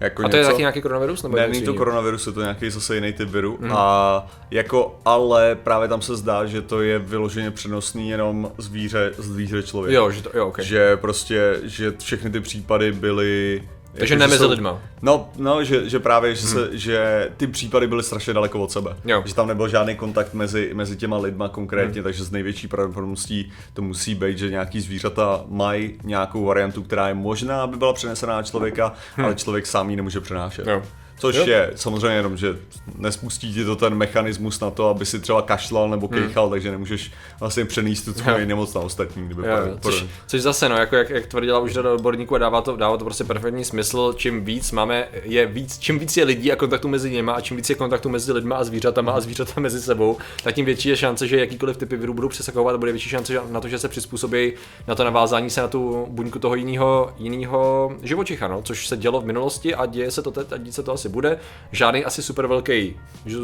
Jako 0.00 0.24
a 0.26 0.28
to 0.28 0.36
je 0.36 0.40
něco- 0.42 0.50
taky 0.52 0.62
nějaký 0.62 0.80
koronavirus? 0.82 1.22
Nebo 1.22 1.36
Ne, 1.36 1.48
není 1.48 1.62
to 1.62 1.74
koronavirus, 1.74 2.26
je 2.26 2.32
to 2.32 2.40
nějaký 2.40 2.70
zase 2.70 2.94
jiný 2.94 3.12
typ 3.12 3.28
viru. 3.28 3.56
Mhm. 3.60 3.68
Mm. 3.70 3.76
A 3.76 4.26
jako, 4.50 4.98
ale 5.04 5.54
právě 5.54 5.88
tam 5.88 6.02
se 6.02 6.16
zdá, 6.16 6.46
že 6.46 6.62
to 6.62 6.82
je 6.82 6.98
vyloženě 6.98 7.50
přenosný 7.50 8.08
jenom 8.10 8.52
zvíře, 8.58 9.12
zvíře 9.18 9.62
člověk. 9.62 9.94
Jo, 9.94 10.10
že 10.10 10.22
to, 10.22 10.30
jo, 10.34 10.48
okay. 10.48 10.64
Že 10.64 10.96
prostě, 10.96 11.60
že 11.62 11.92
všechny 11.98 12.30
ty 12.30 12.40
případy 12.40 12.92
byly 12.92 13.62
Takže 13.92 14.14
jako, 14.14 14.20
ne 14.20 14.26
mezi 14.26 14.38
jsou- 14.44 14.50
lidma. 14.50 14.78
No, 15.02 15.30
no 15.36 15.64
že, 15.64 15.88
že 15.88 15.98
právě, 15.98 16.34
že, 16.34 16.46
se, 16.46 16.68
že 16.72 17.28
ty 17.36 17.46
případy 17.46 17.86
byly 17.86 18.02
strašně 18.02 18.34
daleko 18.34 18.60
od 18.60 18.72
sebe. 18.72 18.96
Jo. 19.04 19.22
Že 19.26 19.34
tam 19.34 19.48
nebyl 19.48 19.68
žádný 19.68 19.96
kontakt 19.96 20.34
mezi, 20.34 20.70
mezi 20.74 20.96
těma 20.96 21.18
lidma 21.18 21.48
konkrétně, 21.48 22.02
takže 22.02 22.24
z 22.24 22.30
největší 22.30 22.68
pravděpodobností 22.68 23.52
to 23.74 23.82
musí 23.82 24.14
být, 24.14 24.38
že 24.38 24.50
nějaký 24.50 24.80
zvířata 24.80 25.44
mají 25.48 25.92
nějakou 26.04 26.44
variantu, 26.44 26.82
která 26.82 27.08
je 27.08 27.14
možná, 27.14 27.62
aby 27.62 27.76
byla 27.76 27.92
přenesená 27.92 28.36
na 28.36 28.42
člověka, 28.42 28.92
ale 29.24 29.34
člověk 29.34 29.66
sám 29.66 29.90
ji 29.90 29.96
nemůže 29.96 30.20
přenášet. 30.20 30.66
Jo. 30.66 30.82
Což 31.18 31.36
Jo. 31.36 31.44
je 31.46 31.72
samozřejmě 31.74 32.16
jenom, 32.16 32.36
že 32.36 32.58
nespustí 32.98 33.54
ti 33.54 33.64
to 33.64 33.76
ten 33.76 33.94
mechanismus 33.94 34.60
na 34.60 34.70
to, 34.70 34.88
aby 34.88 35.06
si 35.06 35.18
třeba 35.20 35.42
kašlal 35.42 35.88
nebo 35.90 36.08
kejchal, 36.08 36.50
takže 36.50 36.70
nemůžeš 36.70 37.12
vlastně 37.40 37.64
přenést 37.64 38.02
tu 38.02 38.12
tvoji 38.12 38.46
nemoc 38.46 38.74
na 38.74 38.80
ostatní. 38.80 39.26
Kdyby 39.26 39.42
Jo, 39.42 39.56
pro- 39.62 39.78
což, 39.92 40.00
pro- 40.00 40.08
což, 40.26 40.40
zase, 40.42 40.68
no, 40.68 40.76
jako 40.76 40.96
jak, 40.96 41.10
jak 41.10 41.26
tvrdila 41.26 41.58
už 41.58 41.72
řada 41.72 41.92
odborníků 41.92 42.34
a 42.34 42.38
dává 42.38 42.60
to, 42.60 42.76
dává 42.76 42.96
to 42.96 43.04
prostě 43.04 43.24
perfektní 43.24 43.64
smysl, 43.64 44.12
čím 44.16 44.44
víc 44.44 44.72
máme, 44.72 45.08
je 45.22 45.46
víc, 45.46 45.78
čím 45.78 45.98
víc 45.98 46.16
je 46.16 46.24
lidí 46.24 46.52
a 46.52 46.56
kontaktu 46.56 46.88
mezi 46.88 47.10
nimi 47.10 47.30
a 47.34 47.40
čím 47.40 47.56
víc 47.56 47.70
je 47.70 47.76
kontaktu 47.76 48.08
mezi 48.08 48.32
lidmi 48.32 48.54
a 48.56 48.64
zvířatama 48.64 49.12
a 49.12 49.20
zvířata 49.20 49.60
mezi 49.60 49.82
sebou, 49.82 50.16
tak 50.42 50.54
tím 50.54 50.64
větší 50.64 50.88
je 50.88 50.96
šance, 50.96 51.26
že 51.26 51.38
jakýkoliv 51.40 51.76
typy 51.76 51.96
virů 51.96 52.14
budou 52.14 52.28
přesakovat 52.28 52.74
a 52.74 52.78
bude 52.78 52.92
větší 52.92 53.08
šance 53.08 53.32
že- 53.32 53.40
na 53.50 53.60
to, 53.60 53.68
že 53.68 53.78
se 53.78 53.88
přizpůsobí 53.88 54.52
na 54.86 54.94
to 54.94 55.04
navázání 55.04 55.50
se 55.50 55.60
na 55.60 55.68
tu 55.68 56.06
buňku 56.10 56.38
toho 56.38 56.54
jiného 56.54 57.12
jiného 57.18 57.92
živočicha, 58.02 58.48
no, 58.48 58.62
což 58.62 58.86
se 58.88 58.96
dělo 58.96 59.20
v 59.20 59.24
minulosti 59.24 59.74
a 59.74 59.86
děje 59.86 60.10
se 60.10 60.22
to 60.22 60.30
teď 60.30 60.46
a 60.52 60.72
se 60.72 60.82
to 60.82 60.92
asi 60.92 61.07
bude. 61.08 61.38
Žádný 61.72 62.04
asi 62.04 62.22
super 62.22 62.46
velký, 62.46 62.96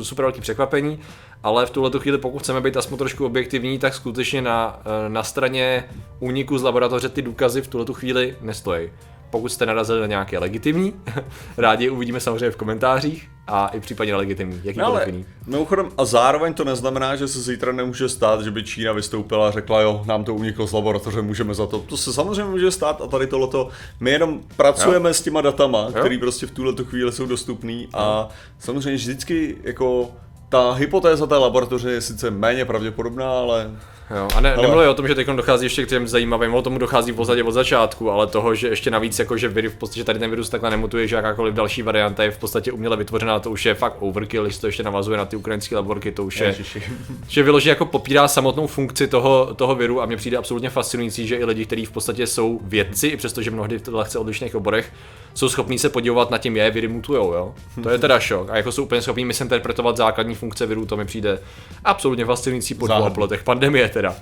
super 0.02 0.24
velký 0.24 0.40
překvapení, 0.40 0.98
ale 1.42 1.66
v 1.66 1.70
tuhle 1.70 1.90
chvíli, 1.98 2.18
pokud 2.18 2.38
chceme 2.38 2.60
být 2.60 2.76
aspoň 2.76 2.98
trošku 2.98 3.26
objektivní, 3.26 3.78
tak 3.78 3.94
skutečně 3.94 4.42
na, 4.42 4.80
eh, 4.80 5.08
na 5.08 5.22
straně 5.22 5.84
úniku 6.20 6.58
z 6.58 6.62
laboratoře 6.62 7.08
ty 7.08 7.22
důkazy 7.22 7.62
v 7.62 7.68
tuhle 7.68 7.86
chvíli 7.92 8.36
nestojí. 8.40 8.90
Pokud 9.30 9.48
jste 9.48 9.66
narazili 9.66 10.00
na 10.00 10.06
nějaké 10.06 10.38
legitimní, 10.38 10.94
rádi 11.56 11.84
je 11.84 11.90
uvidíme 11.90 12.20
samozřejmě 12.20 12.50
v 12.50 12.56
komentářích 12.56 13.33
a 13.46 13.68
i 13.68 13.80
případně 13.80 14.14
legitimní, 14.14 14.56
No 14.56 14.60
jakýkoliv 14.64 14.88
ale 14.88 15.06
jiný. 15.06 15.26
mimochodem, 15.46 15.88
a 15.98 16.04
zároveň 16.04 16.54
to 16.54 16.64
neznamená, 16.64 17.16
že 17.16 17.28
se 17.28 17.40
zítra 17.40 17.72
nemůže 17.72 18.08
stát, 18.08 18.42
že 18.42 18.50
by 18.50 18.62
Čína 18.64 18.92
vystoupila 18.92 19.48
a 19.48 19.50
řekla, 19.50 19.80
jo, 19.80 20.02
nám 20.06 20.24
to 20.24 20.34
uniklo 20.34 20.66
z 20.66 20.72
laboratoře, 20.72 21.22
můžeme 21.22 21.54
za 21.54 21.66
to. 21.66 21.78
To 21.78 21.96
se 21.96 22.12
samozřejmě 22.12 22.44
může 22.44 22.70
stát 22.70 23.00
a 23.02 23.06
tady 23.06 23.26
tohleto. 23.26 23.68
My 24.00 24.10
jenom 24.10 24.40
pracujeme 24.56 25.10
jo. 25.10 25.14
s 25.14 25.22
těma 25.22 25.40
datama, 25.40 25.86
které 25.90 26.18
prostě 26.18 26.46
v 26.46 26.50
tuhle 26.50 26.72
chvíli 26.84 27.12
jsou 27.12 27.26
dostupný 27.26 27.88
a 27.94 28.28
samozřejmě 28.58 28.94
vždycky 28.96 29.56
jako 29.62 30.10
ta 30.48 30.72
hypotéza 30.72 31.26
té 31.26 31.36
laboratoře 31.36 31.90
je 31.90 32.00
sice 32.00 32.30
méně 32.30 32.64
pravděpodobná, 32.64 33.30
ale 33.30 33.70
Jo, 34.10 34.28
a 34.36 34.40
ne, 34.40 34.56
nemluvím 34.56 34.90
o 34.90 34.94
tom, 34.94 35.08
že 35.08 35.14
teď 35.14 35.26
dochází 35.26 35.66
ještě 35.66 35.86
k 35.86 35.88
těm 35.88 36.08
zajímavým, 36.08 36.54
o 36.54 36.62
tomu 36.62 36.78
dochází 36.78 37.12
v 37.12 37.14
podstatě 37.14 37.42
od 37.42 37.52
začátku, 37.52 38.10
ale 38.10 38.26
toho, 38.26 38.54
že 38.54 38.68
ještě 38.68 38.90
navíc, 38.90 39.18
jako 39.18 39.36
že 39.36 39.48
v 39.48 39.76
podstatě 39.76 40.04
tady 40.04 40.18
ten 40.18 40.30
virus 40.30 40.48
takhle 40.48 40.70
nemutuje, 40.70 41.08
že 41.08 41.16
jakákoliv 41.16 41.54
další 41.54 41.82
varianta 41.82 42.22
je 42.22 42.30
v 42.30 42.38
podstatě 42.38 42.72
uměle 42.72 42.96
vytvořená, 42.96 43.40
to 43.40 43.50
už 43.50 43.66
je 43.66 43.74
fakt 43.74 43.96
overkill, 44.00 44.44
když 44.44 44.58
to 44.58 44.66
ještě 44.66 44.82
navazuje 44.82 45.18
na 45.18 45.24
ty 45.24 45.36
ukrajinské 45.36 45.76
laborky, 45.76 46.12
to 46.12 46.24
už 46.24 46.40
je, 46.40 46.46
Ježiši. 46.46 46.82
že 47.28 47.42
vyloží 47.42 47.68
jako 47.68 47.86
popírá 47.86 48.28
samotnou 48.28 48.66
funkci 48.66 49.08
toho, 49.08 49.54
toho 49.54 49.74
viru 49.74 50.02
a 50.02 50.06
mně 50.06 50.16
přijde 50.16 50.36
absolutně 50.36 50.70
fascinující, 50.70 51.26
že 51.26 51.36
i 51.36 51.44
lidi, 51.44 51.66
kteří 51.66 51.84
v 51.84 51.90
podstatě 51.90 52.26
jsou 52.26 52.60
vědci, 52.62 53.06
i 53.06 53.16
přestože 53.16 53.50
mnohdy 53.50 53.78
v 53.78 53.94
lehce 53.94 54.18
odlišných 54.18 54.54
oborech, 54.54 54.92
jsou 55.34 55.48
schopní 55.48 55.78
se 55.78 55.88
podívat 55.88 56.30
na 56.30 56.38
tím, 56.38 56.56
je, 56.56 56.70
viry 56.70 56.88
mutujou, 56.88 57.32
jo. 57.32 57.54
To 57.82 57.90
je 57.90 57.98
teda 57.98 58.20
šok. 58.20 58.50
A 58.50 58.56
jako 58.56 58.72
jsou 58.72 58.82
úplně 58.82 59.02
schopní 59.02 59.24
misinterpretovat 59.24 59.96
základní 59.96 60.34
funkce 60.34 60.66
virů, 60.66 60.86
to 60.86 60.96
mi 60.96 61.04
přijde 61.04 61.38
absolutně 61.84 62.24
fascinující 62.24 62.74
po 62.74 62.86
dvou 62.86 63.10
pandemie 63.44 63.88
teda. 63.94 64.14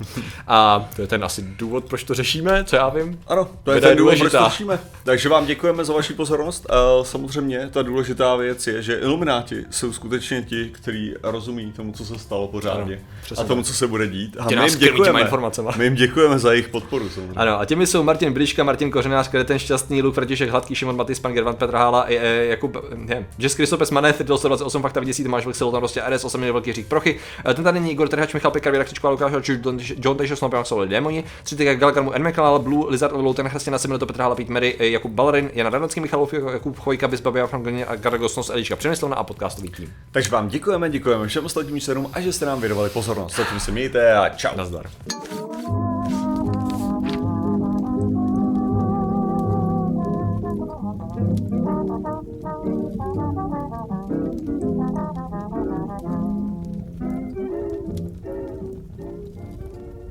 A 0.48 0.88
to 0.96 1.02
je 1.02 1.08
ten 1.08 1.24
asi 1.24 1.42
důvod, 1.42 1.84
proč 1.84 2.04
to 2.04 2.14
řešíme, 2.14 2.64
co 2.64 2.76
já 2.76 2.88
vím. 2.88 3.20
Ano, 3.26 3.48
to 3.64 3.70
je 3.70 3.74
Věda 3.74 3.88
je 3.88 3.90
ten 3.90 3.98
důvod, 3.98 4.10
proč 4.10 4.18
důležitá. 4.18 4.44
to 4.44 4.50
řešíme. 4.50 4.78
Takže 5.04 5.28
vám 5.28 5.46
děkujeme 5.46 5.84
za 5.84 5.92
vaši 5.92 6.14
pozornost. 6.14 6.66
A 6.70 7.04
samozřejmě 7.04 7.68
ta 7.72 7.82
důležitá 7.82 8.36
věc 8.36 8.66
je, 8.66 8.82
že 8.82 8.94
ilumináti 8.94 9.64
jsou 9.70 9.92
skutečně 9.92 10.42
ti, 10.42 10.70
kteří 10.72 11.14
rozumí 11.22 11.72
tomu, 11.72 11.92
co 11.92 12.04
se 12.04 12.18
stalo 12.18 12.48
pořádně 12.48 12.94
Ano, 13.30 13.40
a 13.40 13.44
tomu, 13.44 13.62
co 13.62 13.74
se 13.74 13.86
bude 13.86 14.06
dít. 14.06 14.36
A 14.40 14.46
my 14.48 14.54
jim 14.54 14.78
děkujeme. 14.78 15.30
My 15.76 15.84
jim 15.84 15.94
děkujeme 15.94 16.38
za 16.38 16.52
jejich 16.52 16.68
podporu. 16.68 17.08
Samozřejmě. 17.08 17.34
Ano, 17.36 17.60
a 17.60 17.64
těmi 17.64 17.86
jsou 17.86 18.02
Martin 18.02 18.32
Briška, 18.32 18.64
Martin 18.64 18.90
Kořenář, 18.90 19.28
Kreten 19.28 19.58
Šťastný, 19.58 20.02
Luk 20.02 20.14
František 20.14 20.50
Hladký, 20.50 20.74
Šimon 20.74 20.96
Matis, 20.96 21.18
Pan 21.18 21.32
Gervant, 21.32 21.58
Petr 21.58 21.74
Hála, 21.74 22.04
e, 22.08 22.14
e, 22.16 22.46
Jakub, 22.46 22.76
je, 23.08 23.26
Jess 23.38 23.54
Kristopes 23.54 23.90
Manet, 23.90 24.16
Fidel 24.16 24.38
128, 24.38 24.82
Fakta 24.82 25.00
Vidící, 25.00 25.22
Tomáš 25.22 25.44
Vlk, 25.44 25.54
Silotan, 25.54 25.80
prostě 25.80 26.02
RS, 26.08 26.24
8 26.24 26.40
Velký 26.52 26.72
Řík 26.72 26.86
Prochy, 26.86 27.18
E, 27.50 27.54
ten 27.54 27.64
tady 27.64 27.80
není 27.80 27.92
Igor 27.92 28.08
Trhač, 28.08 28.34
Michal 28.34 28.50
Pekar, 28.50 28.84
Křičková, 28.84 29.10
Lukáš 29.10 29.32
Hoč, 29.32 29.50
John 29.96 30.16
Tejšo, 30.16 30.36
Snopě, 30.36 30.58
Soli 30.62 30.88
Démoni, 30.88 31.24
Třitek 31.42 31.78
Galkarmu, 31.78 32.12
N. 32.12 32.28
McLeod, 32.28 32.62
Blue, 32.62 32.84
Lizard, 32.88 33.12
Louten, 33.12 33.48
Chrstěna, 33.48 33.78
Seminoto, 33.78 34.06
Petr 34.06 34.20
Hála, 34.20 34.34
Pete 34.34 34.52
Mary, 34.52 34.76
e, 34.78 34.88
Jakub 34.88 35.12
Ballerin, 35.12 35.50
Jana 35.54 35.70
Radnocký, 35.70 36.00
Michal 36.00 36.28
Jakub 36.52 36.78
Chojka, 36.78 37.08
Bizbabia, 37.08 37.46
Frank 37.46 37.66
a 37.86 37.96
Garagosnos, 37.96 38.50
Eliška 38.50 38.76
Přemyslovna 38.76 39.16
a 39.16 39.24
podcastový 39.24 39.70
tým. 39.70 39.92
Takže 40.12 40.30
vám 40.30 40.48
děkujeme, 40.48 40.90
děkujeme 40.90 41.28
všem 41.28 41.44
ostatním 41.44 41.80
členům 41.80 42.10
a 42.12 42.20
že 42.20 42.32
jste 42.32 42.46
nám 42.46 42.60
věnovali 42.60 42.90
pozornost. 42.90 43.36
Zatím 43.36 43.60
se 43.60 43.70
mějte 43.70 44.12
a 44.12 44.28
čau. 44.28 44.56
Nazdar. 44.56 44.86